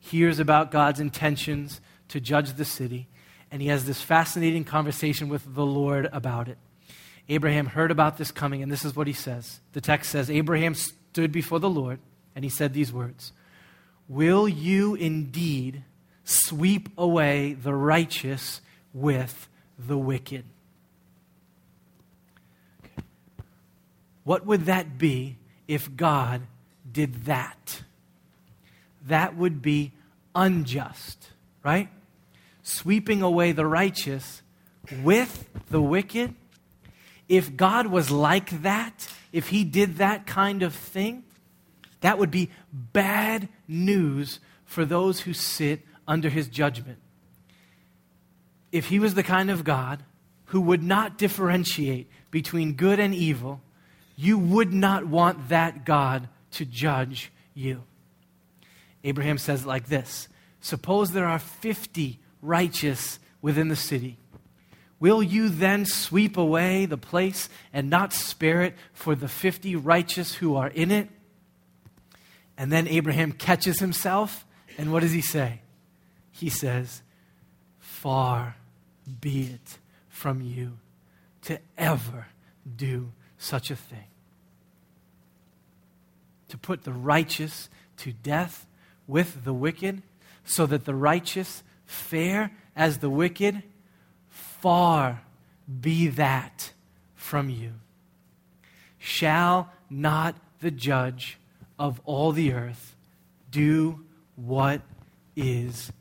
hears 0.00 0.38
about 0.38 0.70
God's 0.70 1.00
intentions 1.00 1.80
to 2.08 2.20
judge 2.20 2.54
the 2.54 2.64
city, 2.64 3.08
and 3.50 3.62
he 3.62 3.68
has 3.68 3.84
this 3.84 4.00
fascinating 4.00 4.64
conversation 4.64 5.28
with 5.28 5.54
the 5.54 5.64
Lord 5.64 6.08
about 6.12 6.48
it. 6.48 6.58
Abraham 7.28 7.66
heard 7.66 7.90
about 7.90 8.18
this 8.18 8.30
coming, 8.30 8.62
and 8.62 8.70
this 8.70 8.84
is 8.84 8.94
what 8.94 9.06
he 9.06 9.12
says. 9.12 9.60
The 9.72 9.80
text 9.80 10.10
says 10.10 10.30
Abraham 10.30 10.74
stood 10.74 11.32
before 11.32 11.58
the 11.58 11.70
Lord, 11.70 12.00
and 12.34 12.44
he 12.44 12.50
said 12.50 12.72
these 12.72 12.92
words 12.92 13.32
Will 14.08 14.48
you 14.48 14.94
indeed 14.94 15.84
sweep 16.24 16.88
away 16.96 17.52
the 17.54 17.74
righteous 17.74 18.60
with 18.92 19.48
the 19.78 19.98
wicked? 19.98 20.44
What 24.24 24.46
would 24.46 24.66
that 24.66 24.96
be 24.98 25.36
if 25.68 25.94
God 25.94 26.42
did 26.90 27.24
that? 27.24 27.82
That 29.06 29.36
would 29.36 29.60
be 29.60 29.92
unjust, 30.34 31.30
right? 31.62 31.88
Sweeping 32.62 33.20
away 33.20 33.52
the 33.52 33.66
righteous 33.66 34.42
with 35.02 35.48
the 35.68 35.82
wicked 35.82 36.34
if 37.28 37.56
God 37.56 37.86
was 37.86 38.10
like 38.10 38.62
that, 38.62 39.08
if 39.32 39.48
he 39.48 39.64
did 39.64 39.96
that 39.96 40.26
kind 40.26 40.62
of 40.62 40.74
thing, 40.74 41.24
that 42.00 42.18
would 42.18 42.30
be 42.30 42.50
bad 42.72 43.48
news 43.66 44.40
for 44.64 44.84
those 44.84 45.20
who 45.20 45.32
sit 45.32 45.82
under 46.06 46.28
his 46.28 46.48
judgment. 46.48 46.98
If 48.72 48.86
he 48.86 48.98
was 48.98 49.14
the 49.14 49.22
kind 49.22 49.50
of 49.50 49.64
God 49.64 50.02
who 50.46 50.60
would 50.60 50.82
not 50.82 51.18
differentiate 51.18 52.08
between 52.30 52.74
good 52.74 52.98
and 52.98 53.14
evil, 53.14 53.60
you 54.16 54.38
would 54.38 54.72
not 54.72 55.06
want 55.06 55.48
that 55.48 55.84
God 55.84 56.28
to 56.52 56.64
judge 56.64 57.32
you. 57.54 57.82
Abraham 59.02 59.38
says 59.38 59.66
like 59.66 59.86
this 59.86 60.28
Suppose 60.60 61.12
there 61.12 61.26
are 61.26 61.38
50 61.38 62.18
righteous 62.40 63.18
within 63.42 63.68
the 63.68 63.76
city. 63.76 64.18
Will 65.00 65.22
you 65.22 65.48
then 65.50 65.84
sweep 65.84 66.36
away 66.36 66.86
the 66.86 66.96
place 66.96 67.48
and 67.72 67.90
not 67.90 68.12
spare 68.12 68.62
it 68.62 68.74
for 68.92 69.14
the 69.14 69.28
50 69.28 69.76
righteous 69.76 70.34
who 70.36 70.56
are 70.56 70.68
in 70.68 70.90
it? 70.90 71.10
And 72.56 72.72
then 72.72 72.88
Abraham 72.88 73.32
catches 73.32 73.80
himself, 73.80 74.46
and 74.78 74.92
what 74.92 75.00
does 75.00 75.12
he 75.12 75.20
say? 75.20 75.60
He 76.34 76.50
says, 76.50 77.02
Far 77.78 78.56
be 79.20 79.44
it 79.44 79.78
from 80.08 80.40
you 80.40 80.78
to 81.42 81.60
ever 81.78 82.26
do 82.76 83.12
such 83.38 83.70
a 83.70 83.76
thing. 83.76 84.08
To 86.48 86.58
put 86.58 86.82
the 86.82 86.92
righteous 86.92 87.68
to 87.98 88.12
death 88.12 88.66
with 89.06 89.44
the 89.44 89.52
wicked, 89.52 90.02
so 90.44 90.66
that 90.66 90.86
the 90.86 90.94
righteous 90.94 91.62
fare 91.86 92.50
as 92.74 92.98
the 92.98 93.10
wicked 93.10 93.62
far 94.28 95.22
be 95.80 96.08
that 96.08 96.72
from 97.14 97.48
you. 97.48 97.74
Shall 98.98 99.70
not 99.88 100.34
the 100.60 100.72
judge 100.72 101.38
of 101.78 102.00
all 102.04 102.32
the 102.32 102.52
earth 102.52 102.96
do 103.52 104.00
what 104.34 104.80
is 105.36 105.92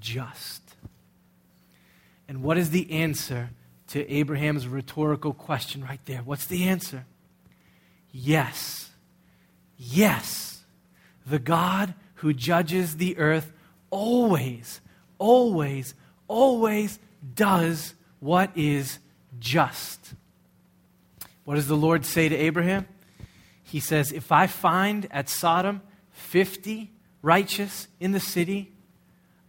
just? 0.00 0.62
And 2.28 2.42
what 2.42 2.58
is 2.58 2.70
the 2.70 2.90
answer 2.90 3.50
to 3.92 4.10
Abraham's 4.10 4.66
rhetorical 4.66 5.34
question 5.34 5.84
right 5.84 6.00
there. 6.06 6.22
What's 6.22 6.46
the 6.46 6.66
answer? 6.66 7.04
Yes. 8.10 8.90
Yes. 9.76 10.62
The 11.26 11.38
God 11.38 11.92
who 12.14 12.32
judges 12.32 12.96
the 12.96 13.18
earth 13.18 13.52
always, 13.90 14.80
always, 15.18 15.94
always 16.26 16.98
does 17.34 17.92
what 18.18 18.50
is 18.56 18.98
just. 19.38 20.14
What 21.44 21.56
does 21.56 21.68
the 21.68 21.76
Lord 21.76 22.06
say 22.06 22.30
to 22.30 22.36
Abraham? 22.36 22.88
He 23.62 23.78
says, 23.78 24.10
If 24.10 24.32
I 24.32 24.46
find 24.46 25.06
at 25.10 25.28
Sodom 25.28 25.82
50 26.12 26.90
righteous 27.20 27.88
in 28.00 28.12
the 28.12 28.20
city, 28.20 28.71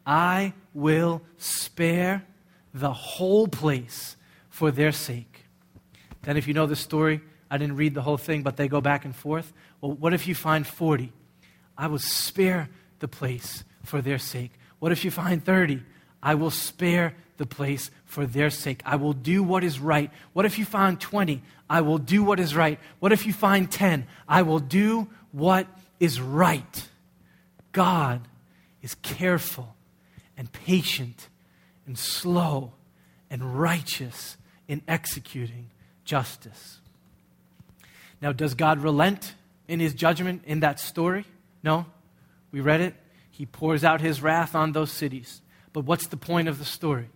I 0.05 0.53
will 0.73 1.21
spare 1.37 2.25
the 2.73 2.91
whole 2.91 3.47
place 3.47 4.15
for 4.49 4.71
their 4.71 4.91
sake. 4.91 5.45
Then, 6.23 6.37
if 6.37 6.47
you 6.47 6.53
know 6.53 6.65
the 6.65 6.75
story, 6.75 7.21
I 7.49 7.57
didn't 7.57 7.75
read 7.75 7.93
the 7.93 8.01
whole 8.01 8.17
thing, 8.17 8.43
but 8.43 8.57
they 8.57 8.67
go 8.67 8.81
back 8.81 9.05
and 9.05 9.15
forth. 9.15 9.53
Well, 9.81 9.91
what 9.91 10.13
if 10.13 10.27
you 10.27 10.35
find 10.35 10.65
40? 10.65 11.11
I 11.77 11.87
will 11.87 11.99
spare 11.99 12.69
the 12.99 13.07
place 13.07 13.63
for 13.83 14.01
their 14.01 14.17
sake. 14.17 14.51
What 14.79 14.91
if 14.91 15.05
you 15.05 15.11
find 15.11 15.43
30? 15.43 15.81
I 16.21 16.35
will 16.35 16.51
spare 16.51 17.15
the 17.37 17.45
place 17.45 17.91
for 18.05 18.25
their 18.25 18.49
sake. 18.49 18.81
I 18.85 18.95
will 18.95 19.13
do 19.13 19.43
what 19.43 19.63
is 19.63 19.79
right. 19.79 20.11
What 20.33 20.45
if 20.45 20.57
you 20.57 20.65
find 20.65 20.99
20? 20.99 21.41
I 21.69 21.81
will 21.81 21.97
do 21.97 22.23
what 22.23 22.39
is 22.39 22.55
right. 22.55 22.79
What 22.99 23.11
if 23.11 23.25
you 23.25 23.33
find 23.33 23.69
10? 23.69 24.07
I 24.27 24.43
will 24.43 24.59
do 24.59 25.09
what 25.31 25.67
is 25.99 26.21
right. 26.21 26.89
God 27.71 28.27
is 28.81 28.95
careful 28.95 29.72
and 30.43 30.51
patient 30.51 31.29
and 31.85 31.97
slow 31.97 32.73
and 33.29 33.57
righteous 33.57 34.35
in 34.67 34.81
executing 34.89 35.69
justice. 36.03 36.81
Now, 38.21 38.33
does 38.33 38.53
God 38.53 38.79
relent 38.79 39.35
in 39.69 39.79
his 39.79 39.93
judgment 39.93 40.41
in 40.45 40.59
that 40.59 40.81
story? 40.81 41.23
No. 41.63 41.85
We 42.51 42.59
read 42.59 42.81
it. 42.81 42.93
He 43.31 43.45
pours 43.45 43.85
out 43.85 44.01
his 44.01 44.21
wrath 44.21 44.53
on 44.53 44.73
those 44.73 44.91
cities. 44.91 45.41
But 45.71 45.85
what's 45.85 46.07
the 46.07 46.17
point 46.17 46.49
of 46.49 46.59
the 46.59 46.65
story? 46.65 47.07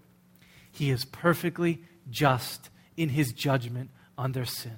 He 0.72 0.90
is 0.90 1.04
perfectly 1.04 1.82
just 2.10 2.70
in 2.96 3.10
his 3.10 3.34
judgment 3.34 3.90
on 4.18 4.32
their 4.32 4.46
sin. 4.46 4.78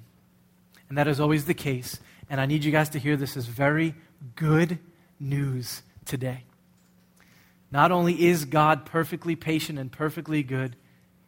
And 0.88 0.98
that 0.98 1.06
is 1.06 1.20
always 1.20 1.44
the 1.44 1.54
case. 1.54 2.00
And 2.28 2.40
I 2.40 2.46
need 2.46 2.64
you 2.64 2.72
guys 2.72 2.88
to 2.90 2.98
hear 2.98 3.16
this 3.16 3.36
as 3.36 3.46
very 3.46 3.94
good 4.34 4.80
news 5.20 5.82
today. 6.04 6.42
Not 7.72 7.92
only 7.92 8.26
is 8.26 8.44
God 8.44 8.84
perfectly 8.84 9.36
patient 9.36 9.78
and 9.78 9.92
perfectly 9.92 10.42
good, 10.42 10.76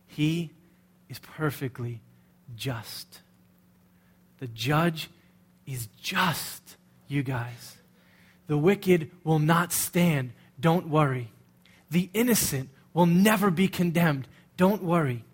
He 0.07 0.51
is 1.09 1.19
perfectly 1.19 2.03
just. 2.57 3.21
The 4.39 4.49
judge 4.49 5.09
is 5.67 5.87
just, 6.01 6.77
you 7.07 7.23
guys. 7.23 7.77
The 8.49 8.59
wicked 8.59 9.11
will 9.23 9.39
not 9.39 9.73
stand. 9.73 10.33
Don't 10.59 10.89
worry. 10.89 11.31
The 11.91 12.11
innocent 12.13 12.71
will 12.93 13.07
never 13.07 13.51
be 13.51 13.69
condemned. 13.69 14.27
Don't 14.57 14.83
worry. 14.83 15.25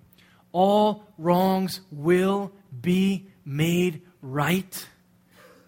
All 0.53 1.05
wrongs 1.17 1.81
will 1.91 2.53
be 2.81 3.29
made 3.45 4.03
right. 4.21 4.87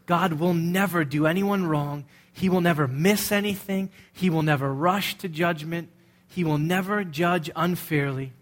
God 0.06 0.34
will 0.34 0.54
never 0.54 1.04
do 1.04 1.26
anyone 1.26 1.66
wrong. 1.66 2.04
He 2.32 2.48
will 2.48 2.60
never 2.60 2.86
miss 2.86 3.32
anything. 3.32 3.90
He 4.12 4.30
will 4.30 4.42
never 4.42 4.72
rush 4.72 5.16
to 5.18 5.28
judgment. 5.28 5.90
He 6.26 6.44
will 6.44 6.58
never 6.58 7.04
judge 7.04 7.50
unfairly. 7.56 8.32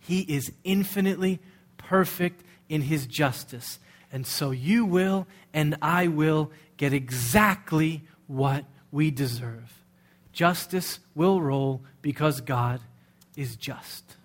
He 0.00 0.20
is 0.20 0.52
infinitely 0.62 1.40
perfect 1.78 2.44
in 2.68 2.82
his 2.82 3.06
justice. 3.06 3.78
And 4.12 4.26
so 4.26 4.50
you 4.50 4.84
will 4.84 5.26
and 5.52 5.76
I 5.80 6.08
will 6.08 6.52
get 6.76 6.92
exactly 6.92 8.02
what 8.26 8.64
we 8.92 9.10
deserve. 9.10 9.72
Justice 10.32 11.00
will 11.14 11.40
roll 11.40 11.82
because 12.02 12.40
God 12.40 12.80
is 13.36 13.56
just. 13.56 14.16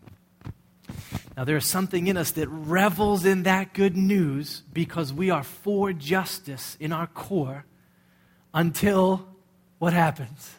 Now, 1.38 1.46
there 1.46 1.58
is 1.58 1.68
something 1.68 2.08
in 2.08 2.18
us 2.18 2.32
that 2.32 2.50
revels 2.50 3.24
in 3.24 3.44
that 3.44 3.74
good 3.74 3.96
news 3.96 4.64
because 4.74 5.14
we 5.14 5.30
are 5.30 5.44
for 5.44 5.94
justice 5.94 6.76
in 6.80 6.92
our 6.92 7.08
core 7.08 7.66
until 8.54 9.28
what 9.78 9.94
happens? 9.94 10.56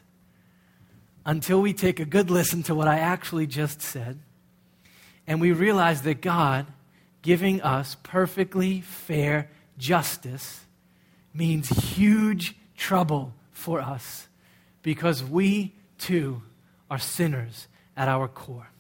Until 1.24 1.61
we 1.61 1.72
take 1.72 2.00
a 2.00 2.05
good 2.05 2.31
listen 2.31 2.62
to 2.64 2.74
what 2.74 2.88
I 2.88 2.98
actually 2.98 3.46
just 3.46 3.83
said 3.83 4.20
and 5.31 5.40
we 5.40 5.53
realize 5.53 6.03
that 6.03 6.20
God 6.22 6.66
giving 7.22 7.62
us 7.62 7.96
perfectly 8.03 8.81
fair 8.81 9.48
justice 9.79 10.66
means 11.33 11.68
huge 11.68 12.57
trouble 12.76 13.33
for 13.53 13.81
us 13.81 14.26
because 14.83 15.22
we 15.22 15.72
too 15.98 16.42
are 16.90 16.98
sinners 16.98 17.68
at 17.96 18.09
our 18.09 18.26
core. 18.26 18.70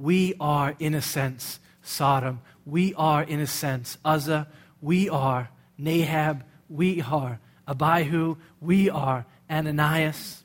We 0.00 0.34
are, 0.40 0.74
in 0.80 0.94
a 0.94 1.00
sense, 1.00 1.60
Sodom. 1.80 2.40
We 2.64 2.92
are, 2.94 3.22
in 3.22 3.38
a 3.38 3.46
sense, 3.46 3.98
Uzzah. 4.04 4.48
We 4.82 5.08
are 5.08 5.50
Nadab. 5.78 6.42
We 6.68 7.02
are 7.02 7.38
Abihu, 7.66 8.36
we 8.60 8.88
are 8.90 9.26
Ananias. 9.50 10.44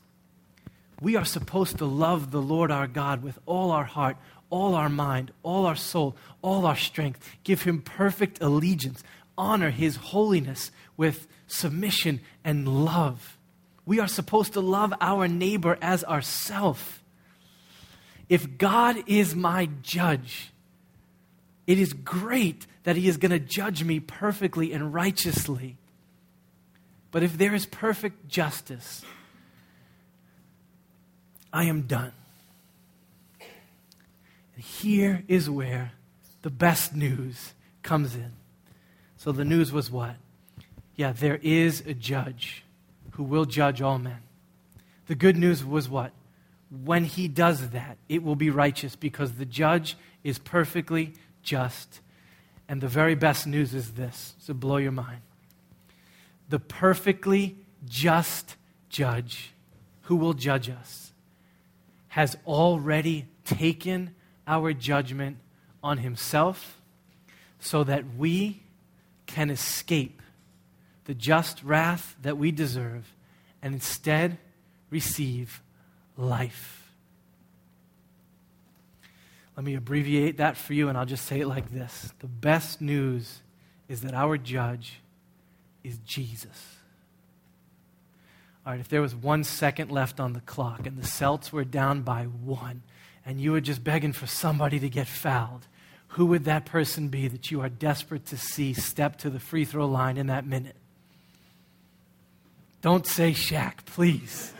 We 0.99 1.15
are 1.15 1.25
supposed 1.25 1.77
to 1.79 1.85
love 1.85 2.31
the 2.31 2.41
Lord 2.41 2.71
our 2.71 2.87
God 2.87 3.23
with 3.23 3.39
all 3.45 3.71
our 3.71 3.83
heart, 3.83 4.17
all 4.49 4.75
our 4.75 4.89
mind, 4.89 5.31
all 5.43 5.65
our 5.65 5.75
soul, 5.75 6.15
all 6.41 6.65
our 6.65 6.75
strength. 6.75 7.27
Give 7.43 7.63
him 7.63 7.81
perfect 7.81 8.41
allegiance. 8.41 9.03
Honor 9.37 9.71
his 9.71 9.95
holiness 9.95 10.71
with 10.97 11.27
submission 11.47 12.21
and 12.43 12.85
love. 12.85 13.37
We 13.85 13.99
are 13.99 14.07
supposed 14.07 14.53
to 14.53 14.61
love 14.61 14.93
our 15.01 15.27
neighbor 15.27 15.77
as 15.81 16.03
ourself. 16.03 17.03
If 18.29 18.57
God 18.57 19.03
is 19.07 19.35
my 19.35 19.69
judge, 19.81 20.51
it 21.67 21.79
is 21.79 21.93
great 21.93 22.67
that 22.83 22.95
he 22.95 23.07
is 23.07 23.17
going 23.17 23.31
to 23.31 23.39
judge 23.39 23.83
me 23.83 23.99
perfectly 23.99 24.71
and 24.71 24.93
righteously. 24.93 25.77
But 27.11 27.23
if 27.23 27.37
there 27.37 27.53
is 27.53 27.65
perfect 27.65 28.29
justice, 28.29 29.03
I 31.51 31.65
am 31.65 31.81
done. 31.81 32.13
And 34.55 34.63
here 34.63 35.23
is 35.27 35.49
where 35.49 35.91
the 36.41 36.49
best 36.49 36.95
news 36.95 37.53
comes 37.83 38.15
in. 38.15 38.31
So 39.17 39.31
the 39.31 39.45
news 39.45 39.71
was 39.71 39.91
what? 39.91 40.15
Yeah, 40.95 41.11
there 41.11 41.39
is 41.41 41.81
a 41.85 41.93
judge 41.93 42.63
who 43.11 43.23
will 43.23 43.45
judge 43.45 43.81
all 43.81 43.99
men. 43.99 44.23
The 45.07 45.15
good 45.15 45.35
news 45.35 45.65
was 45.65 45.89
what? 45.89 46.13
When 46.69 47.03
he 47.03 47.27
does 47.27 47.71
that, 47.71 47.97
it 48.07 48.23
will 48.23 48.37
be 48.37 48.49
righteous 48.49 48.95
because 48.95 49.33
the 49.33 49.45
judge 49.45 49.97
is 50.23 50.39
perfectly 50.39 51.13
just. 51.43 51.99
And 52.69 52.79
the 52.79 52.87
very 52.87 53.15
best 53.15 53.45
news 53.45 53.73
is 53.73 53.93
this 53.93 54.35
so 54.39 54.53
blow 54.53 54.77
your 54.77 54.93
mind 54.93 55.21
the 56.51 56.59
perfectly 56.59 57.55
just 57.85 58.57
judge 58.89 59.53
who 60.01 60.17
will 60.17 60.33
judge 60.33 60.69
us, 60.69 61.13
has 62.09 62.37
already 62.45 63.25
taken 63.45 64.13
our 64.45 64.73
judgment 64.73 65.37
on 65.81 65.99
himself 65.99 66.81
so 67.59 67.85
that 67.85 68.03
we 68.17 68.61
can 69.25 69.49
escape 69.49 70.21
the 71.05 71.13
just 71.13 71.63
wrath 71.63 72.17
that 72.21 72.37
we 72.37 72.51
deserve 72.51 73.15
and 73.61 73.73
instead 73.73 74.37
receive 74.89 75.61
life. 76.17 76.91
Let 79.55 79.63
me 79.63 79.75
abbreviate 79.75 80.37
that 80.37 80.57
for 80.57 80.73
you, 80.73 80.89
and 80.89 80.97
I'll 80.97 81.05
just 81.05 81.25
say 81.25 81.39
it 81.39 81.47
like 81.47 81.71
this 81.71 82.13
The 82.19 82.27
best 82.27 82.81
news 82.81 83.39
is 83.87 84.01
that 84.01 84.13
our 84.13 84.37
judge 84.37 85.01
is 85.83 85.97
Jesus. 85.99 86.77
All 88.65 88.73
right, 88.73 88.79
if 88.79 88.89
there 88.89 89.01
was 89.01 89.15
one 89.15 89.43
second 89.43 89.91
left 89.91 90.19
on 90.19 90.33
the 90.33 90.41
clock 90.41 90.85
and 90.85 90.97
the 90.97 91.07
Celts 91.07 91.51
were 91.51 91.63
down 91.63 92.01
by 92.01 92.23
one, 92.25 92.83
and 93.25 93.39
you 93.39 93.51
were 93.51 93.61
just 93.61 93.83
begging 93.83 94.13
for 94.13 94.27
somebody 94.27 94.79
to 94.79 94.89
get 94.89 95.07
fouled, 95.07 95.67
who 96.09 96.25
would 96.27 96.45
that 96.45 96.65
person 96.65 97.07
be 97.07 97.27
that 97.27 97.51
you 97.51 97.61
are 97.61 97.69
desperate 97.69 98.25
to 98.27 98.37
see 98.37 98.73
step 98.73 99.17
to 99.19 99.29
the 99.29 99.39
free 99.39 99.65
throw 99.65 99.85
line 99.85 100.17
in 100.17 100.27
that 100.27 100.45
minute? 100.45 100.75
Don't 102.81 103.07
say 103.07 103.31
Shaq, 103.31 103.85
please. 103.85 104.53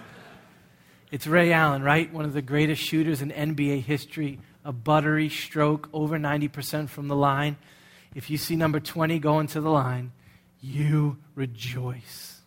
It's 1.12 1.28
Ray 1.28 1.52
Allen, 1.52 1.84
right? 1.84 2.12
One 2.14 2.24
of 2.24 2.34
the 2.34 2.42
greatest 2.42 2.82
shooters 2.82 3.22
in 3.22 3.32
NBA 3.32 3.84
history. 3.84 4.40
A 4.64 4.72
buttery 4.72 5.28
stroke, 5.28 5.90
over 5.92 6.18
90% 6.18 6.88
from 6.88 7.08
the 7.08 7.16
line. 7.16 7.58
If 8.14 8.30
you 8.30 8.38
see 8.38 8.56
number 8.56 8.80
20 8.80 9.20
going 9.20 9.48
to 9.48 9.62
the 9.62 9.72
line, 9.72 10.12
you 10.62 11.18
rejoice. 11.36 12.42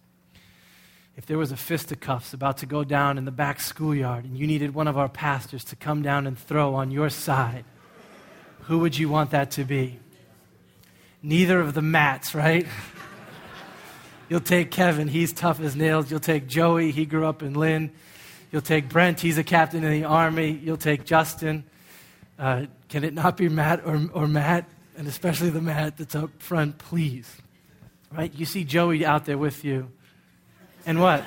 If 1.17 1.27
there 1.27 1.39
was 1.39 1.53
a 1.53 1.57
fisticuffs 1.57 2.33
about 2.33 2.59
to 2.59 2.67
go 2.67 2.83
down 2.83 3.19
in 3.19 3.25
the 3.25 3.31
back 3.31 3.61
schoolyard 3.61 4.25
and 4.25 4.37
you 4.37 4.47
needed 4.47 4.75
one 4.75 4.89
of 4.89 4.97
our 4.99 5.09
pastors 5.09 5.65
to 5.65 5.77
come 5.77 6.03
down 6.03 6.27
and 6.27 6.39
throw 6.39 6.75
on 6.75 6.91
your 6.91 7.11
side, 7.11 7.65
Who 8.63 8.79
would 8.79 8.97
you 8.97 9.11
want 9.11 9.31
that 9.33 9.51
to 9.53 9.65
be? 9.65 9.99
Neither 11.23 11.61
of 11.61 11.75
the 11.75 11.83
mats, 11.83 12.35
right? 12.35 12.67
You'll 14.31 14.41
take 14.41 14.71
Kevin, 14.71 15.07
he's 15.07 15.35
tough 15.35 15.61
as 15.61 15.77
nails. 15.77 16.11
You'll 16.11 16.21
take 16.21 16.47
Joey, 16.47 16.91
he 16.91 17.05
grew 17.05 17.27
up 17.27 17.43
in 17.43 17.53
Lynn. 17.53 17.93
You'll 18.51 18.63
take 18.63 18.89
Brent, 18.89 19.21
he's 19.21 19.37
a 19.37 19.45
captain 19.45 19.85
in 19.85 19.93
the 19.93 20.05
army. 20.05 20.59
You'll 20.63 20.79
take 20.79 21.05
Justin. 21.05 21.65
Uh, 22.39 22.67
can 22.89 23.05
it 23.05 23.13
not 23.13 23.37
be 23.37 23.51
Matt 23.51 23.85
or, 23.85 24.09
or 24.15 24.27
Matt? 24.27 24.67
And 24.97 25.07
especially 25.07 25.51
the 25.51 25.61
Matt 25.61 25.99
that's 25.99 26.15
up 26.15 26.31
front, 26.41 26.79
please. 26.79 27.43
Right? 28.15 28.33
You 28.33 28.47
see 28.47 28.63
Joey 28.63 29.05
out 29.05 29.25
there 29.25 29.37
with 29.37 29.65
you. 29.65 29.91
And 30.87 31.01
what? 31.01 31.25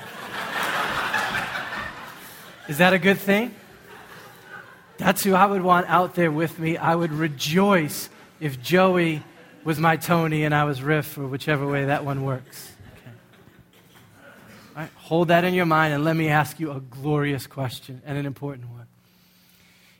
Is 2.66 2.78
that 2.78 2.94
a 2.94 2.98
good 2.98 3.18
thing? 3.18 3.54
That's 4.96 5.22
who 5.22 5.34
I 5.34 5.44
would 5.44 5.62
want 5.62 5.86
out 5.88 6.14
there 6.14 6.30
with 6.30 6.58
me. 6.58 6.78
I 6.78 6.94
would 6.94 7.12
rejoice 7.12 8.08
if 8.40 8.62
Joey 8.62 9.22
was 9.64 9.78
my 9.78 9.96
Tony 9.96 10.44
and 10.44 10.54
I 10.54 10.64
was 10.64 10.82
Riff, 10.82 11.18
or 11.18 11.26
whichever 11.26 11.70
way 11.70 11.84
that 11.86 12.06
one 12.06 12.24
works. 12.24 12.72
Okay. 12.94 13.16
Right, 14.74 14.90
hold 14.96 15.28
that 15.28 15.44
in 15.44 15.52
your 15.52 15.66
mind 15.66 15.92
and 15.92 16.04
let 16.04 16.16
me 16.16 16.28
ask 16.28 16.58
you 16.58 16.72
a 16.72 16.80
glorious 16.80 17.46
question 17.46 18.00
and 18.06 18.16
an 18.16 18.24
important 18.24 18.70
one. 18.70 18.86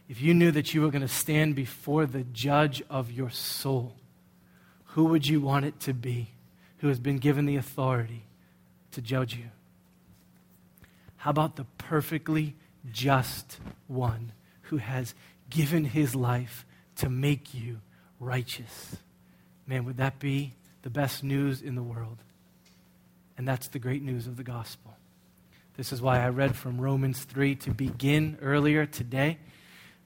If 0.09 0.23
you 0.23 0.33
knew 0.33 0.51
that 0.53 0.73
you 0.73 0.81
were 0.81 0.91
going 0.91 1.03
to 1.03 1.09
stand 1.09 1.55
before 1.55 2.07
the 2.07 2.25
judge 2.25 2.83
of 2.89 3.13
your 3.13 3.29
soul, 3.29 3.95
who 4.87 5.05
would 5.07 5.27
you 5.27 5.43
want 5.43 5.67
it 5.67 5.79
to 5.81 5.93
be 5.93 6.29
who 6.79 6.89
has 6.89 6.99
been 6.99 7.19
given 7.19 7.47
the 7.47 7.57
authority 7.57 8.25
to 8.93 9.01
judge 9.01 9.37
you? 9.37 9.51
How 11.19 11.31
about 11.31 11.57
the 11.57 11.65
perfectly 11.77 12.55
just 12.91 13.59
one 13.87 14.33
who 14.63 14.77
has 14.77 15.15
given 15.51 15.85
his 15.85 16.15
life 16.15 16.65
to 16.97 17.09
make 17.09 17.55
you 17.55 17.81
righteous? 18.21 18.97
Man, 19.67 19.85
would 19.85 19.97
that 19.99 20.19
be 20.19 20.55
the 20.83 20.91
best 20.91 21.25
news 21.25 21.61
in 21.61 21.75
the 21.75 21.83
world? 21.83 22.19
And 23.37 23.47
that's 23.47 23.69
the 23.69 23.79
great 23.79 24.03
news 24.03 24.27
of 24.27 24.37
the 24.37 24.43
gospel. 24.43 24.97
This 25.77 25.93
is 25.93 26.03
why 26.03 26.25
I 26.25 26.29
read 26.31 26.57
from 26.57 26.81
Romans 26.81 27.23
3 27.23 27.55
to 27.57 27.71
begin 27.71 28.37
earlier 28.43 28.85
today. 28.85 29.39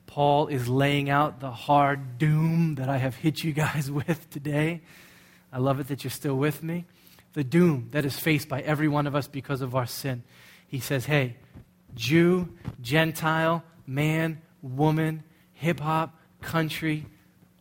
Paul 0.07 0.49
is 0.49 0.69
laying 0.69 1.09
out 1.09 1.41
the 1.41 1.51
hard 1.51 2.19
doom 2.19 2.75
that 2.75 2.91
I 2.91 2.99
have 2.99 3.15
hit 3.15 3.43
you 3.43 3.53
guys 3.53 3.91
with 3.91 4.29
today. 4.29 4.83
I 5.53 5.59
love 5.59 5.81
it 5.81 5.89
that 5.89 6.05
you're 6.05 6.11
still 6.11 6.37
with 6.37 6.63
me. 6.63 6.87
The 7.35 7.45
doom 7.45 7.89
that 7.93 8.05
is 8.05 8.19
faced 8.19 8.49
by 8.49 8.61
every 8.61 8.89
one 8.89 9.07
of 9.07 9.15
us 9.15 9.27
because 9.27 9.61
of 9.61 9.75
our 9.75 9.87
sin. 9.87 10.23
He 10.67 10.81
says, 10.81 11.05
hey, 11.07 11.37
Jew, 11.95 12.49
Gentile, 12.81 13.63
man, 13.87 14.41
woman, 14.63 15.23
hip 15.53 15.81
hop, 15.81 16.19
country, 16.41 17.07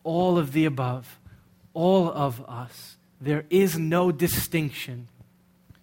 all 0.04 0.38
of 0.38 0.52
the 0.52 0.64
above, 0.64 1.18
all 1.74 2.10
of 2.10 2.42
us. 2.48 2.96
There 3.20 3.44
is 3.50 3.78
no 3.78 4.10
distinction, 4.10 5.08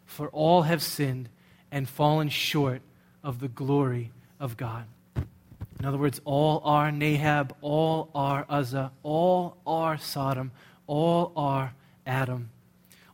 for 0.05 0.27
all 0.29 0.63
have 0.63 0.81
sinned 0.81 1.29
and 1.71 1.87
fallen 1.87 2.29
short 2.29 2.81
of 3.23 3.39
the 3.39 3.47
glory 3.47 4.11
of 4.39 4.57
God. 4.57 4.85
In 5.15 5.85
other 5.85 5.97
words, 5.97 6.19
all 6.25 6.61
are 6.65 6.91
Nadab, 6.91 7.55
all 7.61 8.09
are 8.13 8.45
Uzzah, 8.49 8.91
all 9.01 9.57
are 9.65 9.97
Sodom, 9.97 10.51
all 10.87 11.31
are 11.37 11.73
Adam. 12.09 12.49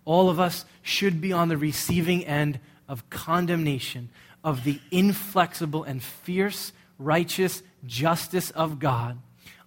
All 0.05 0.29
of 0.29 0.39
us 0.39 0.65
should 0.81 1.19
be 1.19 1.33
on 1.33 1.49
the 1.49 1.57
receiving 1.57 2.25
end 2.25 2.59
of 2.87 3.07
condemnation, 3.09 4.09
of 4.43 4.63
the 4.63 4.79
inflexible 4.91 5.83
and 5.83 6.01
fierce, 6.01 6.71
righteous 6.97 7.61
justice 7.85 8.51
of 8.51 8.79
God 8.79 9.19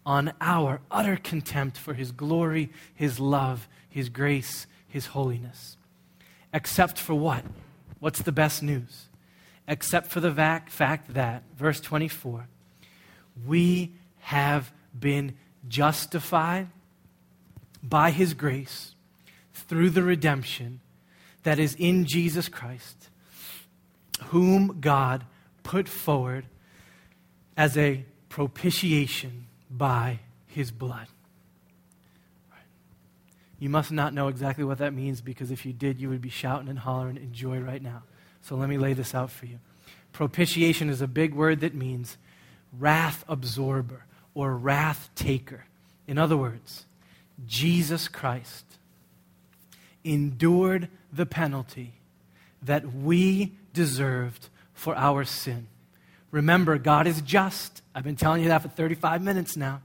on 0.06 0.32
our 0.40 0.80
utter 0.90 1.16
contempt 1.16 1.76
for 1.76 1.92
His 1.92 2.12
glory, 2.12 2.70
His 2.94 3.20
love, 3.20 3.68
His 3.90 4.08
grace, 4.08 4.66
His 4.86 5.06
holiness. 5.06 5.76
Except 6.54 6.98
for 6.98 7.14
what? 7.14 7.44
What's 8.00 8.22
the 8.22 8.32
best 8.32 8.62
news? 8.62 9.08
Except 9.66 10.06
for 10.06 10.20
the 10.20 10.32
fact 10.32 11.12
that, 11.12 11.42
verse 11.54 11.80
24, 11.80 12.48
we 13.46 13.92
have 14.20 14.72
been 14.98 15.36
justified 15.68 16.68
by 17.82 18.10
His 18.10 18.32
grace 18.32 18.94
through 19.62 19.90
the 19.90 20.02
redemption 20.02 20.80
that 21.42 21.58
is 21.58 21.74
in 21.74 22.04
Jesus 22.04 22.48
Christ, 22.48 23.08
whom 24.26 24.80
God 24.80 25.24
put 25.62 25.88
forward 25.88 26.46
as 27.56 27.76
a 27.76 28.04
propitiation 28.28 29.46
by 29.70 30.20
his 30.46 30.70
blood. 30.70 31.06
You 33.58 33.68
must 33.68 33.90
not 33.90 34.14
know 34.14 34.28
exactly 34.28 34.64
what 34.64 34.78
that 34.78 34.94
means 34.94 35.20
because 35.20 35.50
if 35.50 35.66
you 35.66 35.72
did, 35.72 36.00
you 36.00 36.08
would 36.08 36.20
be 36.20 36.28
shouting 36.28 36.68
and 36.68 36.78
hollering 36.78 37.16
in 37.16 37.32
joy 37.32 37.58
right 37.58 37.82
now. 37.82 38.04
So 38.40 38.54
let 38.54 38.68
me 38.68 38.78
lay 38.78 38.92
this 38.92 39.14
out 39.14 39.30
for 39.30 39.46
you. 39.46 39.58
Propitiation 40.12 40.88
is 40.88 41.00
a 41.00 41.08
big 41.08 41.34
word 41.34 41.60
that 41.60 41.74
means 41.74 42.16
wrath 42.72 43.24
absorber 43.28 44.04
or 44.34 44.56
wrath 44.56 45.10
taker. 45.16 45.64
In 46.06 46.18
other 46.18 46.36
words, 46.36 46.86
Jesus 47.46 48.06
Christ 48.06 48.64
endured 50.12 50.88
the 51.12 51.26
penalty 51.26 51.94
that 52.62 52.94
we 52.94 53.56
deserved 53.72 54.48
for 54.72 54.96
our 54.96 55.24
sin. 55.24 55.68
Remember, 56.30 56.78
God 56.78 57.06
is 57.06 57.20
just. 57.22 57.82
I've 57.94 58.04
been 58.04 58.16
telling 58.16 58.42
you 58.42 58.48
that 58.48 58.62
for 58.62 58.68
35 58.68 59.22
minutes 59.22 59.56
now. 59.56 59.82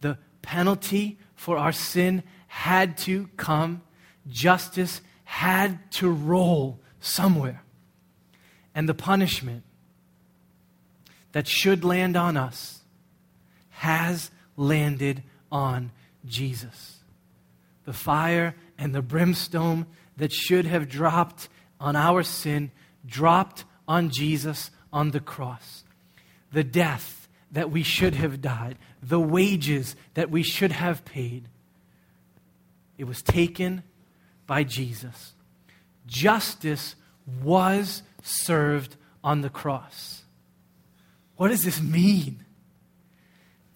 The 0.00 0.18
penalty 0.42 1.18
for 1.34 1.56
our 1.56 1.72
sin 1.72 2.22
had 2.46 2.98
to 2.98 3.28
come, 3.36 3.82
justice 4.28 5.00
had 5.24 5.78
to 5.92 6.10
roll 6.10 6.80
somewhere. 7.00 7.62
And 8.74 8.88
the 8.88 8.94
punishment 8.94 9.64
that 11.32 11.46
should 11.46 11.84
land 11.84 12.16
on 12.16 12.36
us 12.36 12.80
has 13.70 14.30
landed 14.56 15.22
on 15.50 15.90
Jesus. 16.24 16.98
The 17.84 17.92
fire 17.92 18.54
and 18.82 18.92
the 18.92 19.00
brimstone 19.00 19.86
that 20.16 20.32
should 20.32 20.64
have 20.64 20.88
dropped 20.88 21.48
on 21.78 21.94
our 21.94 22.24
sin 22.24 22.72
dropped 23.06 23.64
on 23.86 24.10
Jesus 24.10 24.72
on 24.92 25.12
the 25.12 25.20
cross. 25.20 25.84
The 26.50 26.64
death 26.64 27.28
that 27.52 27.70
we 27.70 27.84
should 27.84 28.14
have 28.16 28.42
died, 28.42 28.76
the 29.00 29.20
wages 29.20 29.94
that 30.14 30.32
we 30.32 30.42
should 30.42 30.72
have 30.72 31.04
paid, 31.04 31.48
it 32.98 33.04
was 33.04 33.22
taken 33.22 33.84
by 34.48 34.64
Jesus. 34.64 35.34
Justice 36.04 36.96
was 37.40 38.02
served 38.20 38.96
on 39.22 39.42
the 39.42 39.48
cross. 39.48 40.22
What 41.36 41.48
does 41.48 41.62
this 41.62 41.80
mean? 41.80 42.44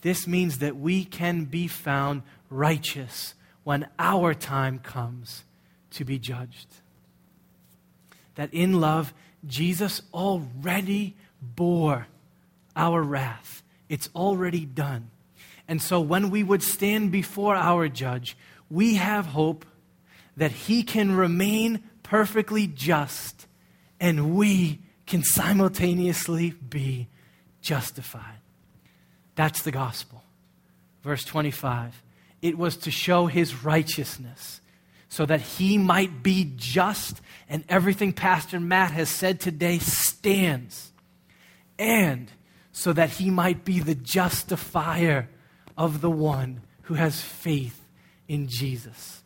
This 0.02 0.26
means 0.26 0.58
that 0.58 0.76
we 0.76 1.04
can 1.04 1.44
be 1.44 1.68
found 1.68 2.22
righteous 2.50 3.34
when 3.66 3.84
our 3.98 4.32
time 4.32 4.78
comes 4.78 5.42
to 5.90 6.04
be 6.04 6.20
judged. 6.20 6.68
That 8.36 8.54
in 8.54 8.80
love, 8.80 9.12
Jesus 9.44 10.02
already 10.14 11.16
bore 11.42 12.06
our 12.76 13.02
wrath. 13.02 13.64
It's 13.88 14.08
already 14.14 14.64
done. 14.64 15.10
And 15.66 15.82
so 15.82 16.00
when 16.00 16.30
we 16.30 16.44
would 16.44 16.62
stand 16.62 17.10
before 17.10 17.56
our 17.56 17.88
judge, 17.88 18.36
we 18.70 18.94
have 18.94 19.26
hope 19.26 19.66
that 20.36 20.52
he 20.52 20.84
can 20.84 21.16
remain 21.16 21.82
perfectly 22.04 22.68
just 22.68 23.48
and 23.98 24.36
we 24.36 24.78
can 25.06 25.24
simultaneously 25.24 26.50
be 26.50 27.08
justified. 27.62 28.38
That's 29.34 29.62
the 29.62 29.72
gospel. 29.72 30.22
Verse 31.02 31.24
25 31.24 32.04
it 32.42 32.58
was 32.58 32.76
to 32.78 32.90
show 32.90 33.26
his 33.26 33.64
righteousness 33.64 34.60
so 35.08 35.24
that 35.26 35.40
he 35.40 35.78
might 35.78 36.22
be 36.22 36.52
just 36.56 37.20
and 37.48 37.64
everything 37.68 38.12
Pastor 38.12 38.58
Matt 38.58 38.90
has 38.90 39.08
said 39.08 39.40
today 39.40 39.78
stands. 39.78 40.92
And 41.78 42.30
so 42.72 42.92
that 42.92 43.10
he 43.10 43.30
might 43.30 43.64
be 43.64 43.80
the 43.80 43.94
justifier 43.94 45.28
of 45.76 46.00
the 46.00 46.10
one 46.10 46.62
who 46.82 46.94
has 46.94 47.20
faith 47.20 47.86
in 48.28 48.48
Jesus. 48.48 49.22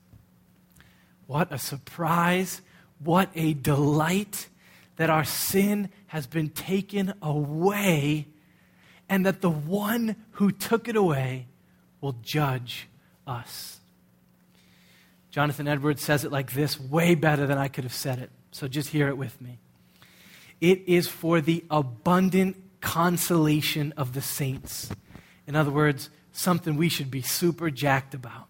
What 1.26 1.52
a 1.52 1.58
surprise! 1.58 2.60
What 2.98 3.30
a 3.34 3.54
delight 3.54 4.48
that 4.96 5.08
our 5.08 5.24
sin 5.24 5.88
has 6.08 6.26
been 6.26 6.50
taken 6.50 7.14
away 7.22 8.28
and 9.08 9.24
that 9.24 9.40
the 9.40 9.50
one 9.50 10.16
who 10.32 10.52
took 10.52 10.86
it 10.86 10.96
away 10.96 11.46
will 12.02 12.16
judge 12.20 12.89
us. 13.30 13.78
Jonathan 15.30 15.68
Edwards 15.68 16.02
says 16.02 16.24
it 16.24 16.32
like 16.32 16.52
this, 16.52 16.78
way 16.78 17.14
better 17.14 17.46
than 17.46 17.56
I 17.56 17.68
could 17.68 17.84
have 17.84 17.94
said 17.94 18.18
it. 18.18 18.30
So 18.50 18.66
just 18.66 18.88
hear 18.88 19.08
it 19.08 19.16
with 19.16 19.40
me. 19.40 19.58
It 20.60 20.82
is 20.86 21.06
for 21.06 21.40
the 21.40 21.64
abundant 21.70 22.56
consolation 22.80 23.94
of 23.96 24.12
the 24.12 24.20
saints. 24.20 24.90
In 25.46 25.54
other 25.54 25.70
words, 25.70 26.10
something 26.32 26.76
we 26.76 26.88
should 26.88 27.10
be 27.10 27.22
super 27.22 27.70
jacked 27.70 28.14
about 28.14 28.48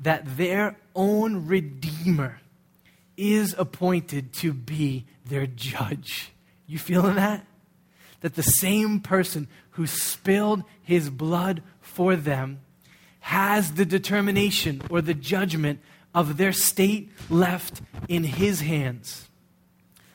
that 0.00 0.36
their 0.36 0.76
own 0.94 1.46
Redeemer 1.46 2.40
is 3.16 3.54
appointed 3.58 4.32
to 4.32 4.52
be 4.52 5.04
their 5.24 5.46
judge. 5.46 6.32
You 6.66 6.78
feeling 6.78 7.16
that? 7.16 7.46
That 8.20 8.34
the 8.34 8.42
same 8.42 9.00
person 9.00 9.48
who 9.70 9.86
spilled 9.86 10.62
his 10.82 11.10
blood 11.10 11.62
for 11.80 12.16
them 12.16 12.60
has 13.22 13.74
the 13.74 13.84
determination 13.84 14.82
or 14.90 15.00
the 15.00 15.14
judgment 15.14 15.78
of 16.12 16.36
their 16.36 16.52
state 16.52 17.08
left 17.30 17.80
in 18.08 18.24
his 18.24 18.60
hands 18.60 19.28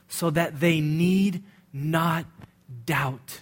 so 0.09 0.29
that 0.29 0.59
they 0.59 0.81
need 0.81 1.41
not 1.71 2.25
doubt, 2.85 3.41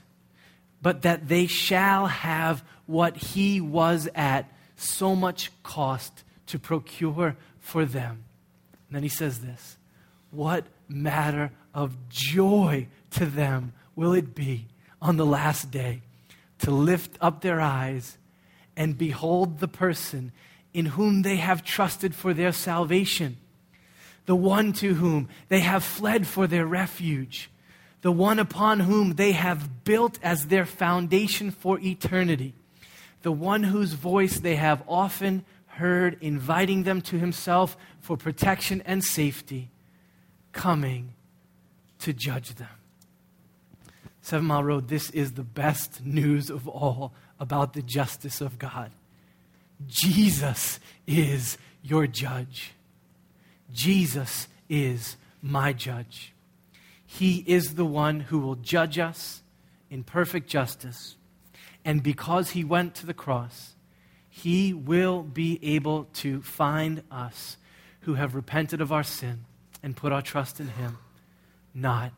but 0.83 1.01
that 1.01 1.27
they 1.27 1.47
shall 1.47 2.05
have 2.05 2.63
what 2.85 3.17
he 3.17 3.59
was 3.59 4.07
at 4.13 4.51
so 4.75 5.15
much 5.15 5.51
cost 5.63 6.23
to 6.45 6.59
procure 6.59 7.35
for 7.59 7.85
them. 7.85 8.23
And 8.87 8.95
then 8.95 9.03
he 9.03 9.09
says 9.09 9.39
this 9.39 9.77
What 10.29 10.65
matter 10.87 11.51
of 11.73 12.07
joy 12.07 12.87
to 13.11 13.25
them 13.25 13.73
will 13.95 14.13
it 14.13 14.35
be 14.35 14.67
on 15.01 15.17
the 15.17 15.25
last 15.25 15.71
day 15.71 16.01
to 16.59 16.69
lift 16.69 17.17
up 17.19 17.41
their 17.41 17.59
eyes 17.59 18.19
and 18.77 18.97
behold 18.97 19.59
the 19.59 19.67
person 19.67 20.31
in 20.73 20.87
whom 20.87 21.21
they 21.21 21.37
have 21.37 21.63
trusted 21.63 22.13
for 22.13 22.33
their 22.33 22.51
salvation, 22.51 23.37
the 24.25 24.35
one 24.35 24.73
to 24.73 24.95
whom 24.95 25.29
they 25.47 25.61
have 25.61 25.83
fled 25.83 26.27
for 26.27 26.47
their 26.47 26.65
refuge, 26.65 27.49
the 28.01 28.11
one 28.11 28.39
upon 28.39 28.81
whom 28.81 29.15
they 29.15 29.31
have 29.31 29.83
built 29.83 30.19
as 30.21 30.47
their 30.47 30.65
foundation 30.65 31.49
for 31.49 31.79
eternity, 31.79 32.53
the 33.21 33.31
one 33.31 33.63
whose 33.63 33.93
voice 33.93 34.39
they 34.39 34.55
have 34.55 34.83
often 34.87 35.45
heard 35.67 36.17
inviting 36.21 36.83
them 36.83 37.01
to 37.01 37.17
himself 37.17 37.77
for 37.99 38.15
protection 38.15 38.81
and 38.85 39.03
safety, 39.03 39.71
coming 40.51 41.13
to 41.99 42.13
judge 42.13 42.55
them. 42.55 42.67
Seven 44.25 44.47
Mile 44.47 44.63
Road, 44.63 44.87
this 44.87 45.11
is 45.11 45.33
the 45.33 45.43
best 45.43 46.03
news 46.03 46.49
of 46.49 46.67
all 46.67 47.13
about 47.39 47.73
the 47.73 47.83
justice 47.83 48.41
of 48.41 48.57
God. 48.57 48.89
Jesus 49.85 50.79
is 51.05 51.59
your 51.83 52.07
judge. 52.07 52.73
Jesus 53.71 54.47
is 54.67 55.15
my 55.43 55.73
judge. 55.73 56.33
He 57.05 57.43
is 57.45 57.75
the 57.75 57.85
one 57.85 58.21
who 58.21 58.39
will 58.39 58.55
judge 58.55 58.97
us 58.97 59.43
in 59.91 60.03
perfect 60.03 60.49
justice. 60.49 61.17
And 61.85 62.01
because 62.01 62.49
he 62.49 62.63
went 62.63 62.95
to 62.95 63.05
the 63.05 63.13
cross, 63.13 63.75
he 64.27 64.73
will 64.73 65.21
be 65.21 65.59
able 65.61 66.05
to 66.15 66.41
find 66.41 67.03
us 67.11 67.57
who 68.01 68.15
have 68.15 68.33
repented 68.33 68.81
of 68.81 68.91
our 68.91 69.03
sin 69.03 69.45
and 69.83 69.95
put 69.95 70.11
our 70.11 70.23
trust 70.23 70.59
in 70.59 70.69
him 70.69 70.97
not 71.75 72.11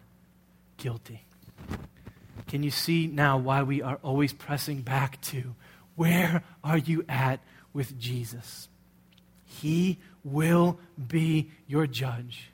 guilty. 0.78 1.27
Can 2.48 2.64
you 2.64 2.72
see 2.72 3.08
now 3.08 3.38
why 3.38 3.64
we 3.64 3.82
are 3.82 4.00
always 4.02 4.34
pressing 4.34 4.82
back 4.82 5.20
to 5.22 5.56
where 5.96 6.44
are 6.64 6.78
you 6.78 7.04
at 7.10 7.40
with 7.74 8.00
Jesus? 8.00 8.70
He 9.46 10.00
will 10.24 10.80
be 11.08 11.52
your 11.68 11.88
judge. 11.88 12.52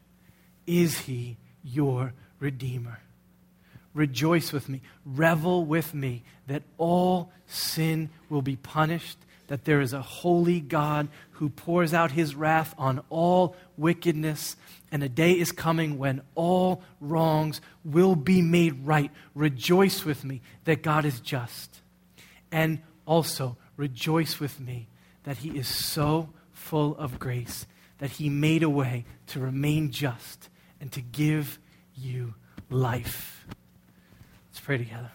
Is 0.66 1.00
he 1.00 1.38
your 1.64 2.14
redeemer? 2.40 3.00
Rejoice 3.94 4.52
with 4.52 4.70
me, 4.70 4.82
revel 5.06 5.66
with 5.66 5.94
me 5.94 6.24
that 6.48 6.64
all 6.78 7.32
sin 7.46 8.10
will 8.30 8.42
be 8.42 8.56
punished 8.56 9.18
that 9.48 9.66
there 9.66 9.82
is 9.82 9.94
a 9.94 10.02
holy 10.02 10.60
God 10.60 11.08
who 11.32 11.50
pours 11.50 11.94
out 11.94 12.12
his 12.12 12.36
wrath 12.36 12.74
on 12.78 13.02
all 13.10 13.56
wickedness, 13.78 14.56
and 14.92 15.04
a 15.04 15.10
day 15.10 15.34
is 15.34 15.52
coming 15.52 15.98
when 15.98 16.22
all 16.36 16.82
wrongs 17.00 17.62
will 17.84 18.16
be 18.16 18.42
made 18.42 18.86
right. 18.86 19.12
Rejoice 19.36 20.06
with 20.06 20.24
me 20.24 20.42
that 20.66 20.84
God 20.84 21.06
is 21.06 21.20
just. 21.20 21.82
And 22.52 22.82
also 23.06 23.58
rejoice 23.76 24.40
with 24.40 24.60
me 24.60 24.88
that 25.24 25.38
he 25.38 25.50
is 25.58 25.68
so 25.68 26.30
full 26.52 26.96
of 26.98 27.20
grace 27.20 27.66
that 27.98 28.12
he 28.12 28.30
made 28.30 28.64
a 28.64 28.70
way 28.70 29.06
to 29.28 29.40
remain 29.40 29.92
just 29.92 30.50
and 30.80 30.92
to 30.92 31.02
give 31.02 31.60
you 31.96 32.34
life. 32.70 33.46
Let's 34.52 34.60
pray 34.60 34.78
together. 34.78 35.12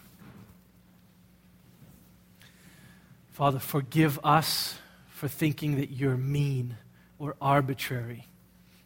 Father, 3.39 3.59
forgive 3.59 4.19
us 4.21 4.77
for 5.07 5.29
thinking 5.29 5.77
that 5.77 5.91
you're 5.91 6.17
mean 6.17 6.75
or 7.17 7.37
arbitrary 7.39 8.27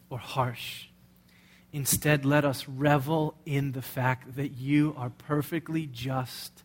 or 0.08 0.18
harsh. 0.18 0.84
Instead, 1.72 2.24
let 2.24 2.44
us 2.44 2.68
revel 2.68 3.34
in 3.44 3.72
the 3.72 3.82
fact 3.82 4.36
that 4.36 4.50
you 4.50 4.94
are 4.96 5.10
perfectly 5.10 5.86
just. 5.86 6.62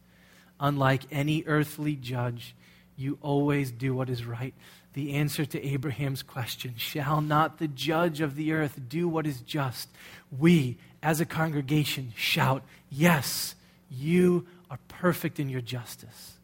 Unlike 0.60 1.06
any 1.10 1.44
earthly 1.48 1.96
judge, 1.96 2.54
you 2.96 3.18
always 3.24 3.72
do 3.72 3.96
what 3.96 4.08
is 4.08 4.24
right. 4.24 4.54
The 4.94 5.16
answer 5.16 5.44
to 5.46 5.66
Abraham's 5.66 6.22
question 6.22 6.76
Shall 6.78 7.22
not 7.22 7.58
the 7.58 7.68
judge 7.68 8.22
of 8.22 8.36
the 8.36 8.52
earth 8.52 8.80
do 8.88 9.08
what 9.08 9.26
is 9.26 9.42
just? 9.42 9.90
We, 10.38 10.78
as 11.02 11.22
a 11.22 11.26
congregation, 11.26 12.14
shout, 12.16 12.62
Yes, 12.92 13.56
you 13.90 14.46
are 14.70 14.78
perfect 14.90 15.40
in 15.40 15.50
your 15.50 15.62
justice. 15.62 16.36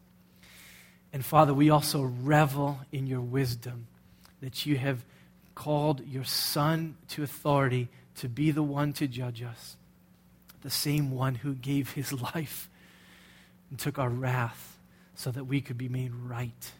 And 1.16 1.24
Father, 1.24 1.54
we 1.54 1.70
also 1.70 2.02
revel 2.02 2.80
in 2.92 3.06
your 3.06 3.22
wisdom 3.22 3.86
that 4.42 4.66
you 4.66 4.76
have 4.76 5.02
called 5.54 6.06
your 6.06 6.24
Son 6.24 6.98
to 7.08 7.22
authority 7.22 7.88
to 8.16 8.28
be 8.28 8.50
the 8.50 8.62
one 8.62 8.92
to 8.92 9.08
judge 9.08 9.42
us, 9.42 9.78
the 10.60 10.68
same 10.68 11.10
one 11.10 11.36
who 11.36 11.54
gave 11.54 11.92
his 11.92 12.12
life 12.34 12.68
and 13.70 13.78
took 13.78 13.98
our 13.98 14.10
wrath 14.10 14.76
so 15.14 15.30
that 15.30 15.44
we 15.44 15.62
could 15.62 15.78
be 15.78 15.88
made 15.88 16.12
right. 16.12 16.72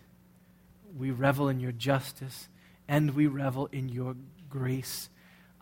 We 0.99 1.13
revel 1.13 1.49
in 1.49 1.59
your 1.59 1.73
justice 1.73 2.49
and 2.87 3.15
we 3.15 3.27
revel 3.27 3.71
in 3.73 3.89
your 3.89 4.17
grace. 4.51 5.09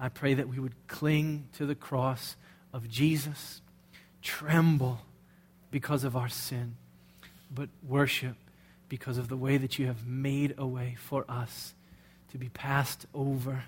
I 0.01 0.09
pray 0.09 0.35
that 0.35 0.49
we 0.49 0.59
would 0.59 0.75
cling 0.89 1.47
to 1.53 1.65
the 1.65 1.77
cross 1.77 2.35
of 2.73 2.89
Jesus, 2.89 3.61
tremble 4.21 4.99
because 5.71 6.03
of 6.03 6.17
our 6.17 6.29
sin, 6.29 6.75
but 7.55 7.69
worship 7.87 8.35
because 8.89 9.19
of 9.19 9.29
the 9.29 9.37
way 9.37 9.57
that 9.57 9.79
you 9.79 9.87
have 9.87 10.07
made 10.07 10.55
a 10.59 10.67
way 10.67 10.97
for 10.99 11.25
us 11.29 11.75
to 12.31 12.39
be 12.39 12.49
passed 12.49 13.07
over, 13.15 13.65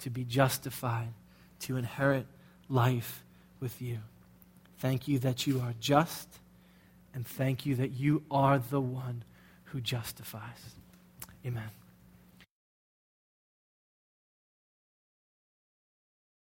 to 0.00 0.10
be 0.10 0.24
justified, 0.24 1.12
to 1.60 1.76
inherit 1.76 2.26
life 2.68 3.24
with 3.60 3.80
you. 3.82 3.98
Thank 4.78 5.06
you 5.06 5.18
that 5.20 5.46
you 5.46 5.60
are 5.60 5.74
just, 5.80 6.28
and 7.14 7.26
thank 7.26 7.66
you 7.66 7.74
that 7.76 7.92
you 7.92 8.22
are 8.30 8.58
the 8.58 8.80
one 8.80 9.24
who 9.64 9.80
justifies. 9.80 10.74
Amen. 11.44 11.79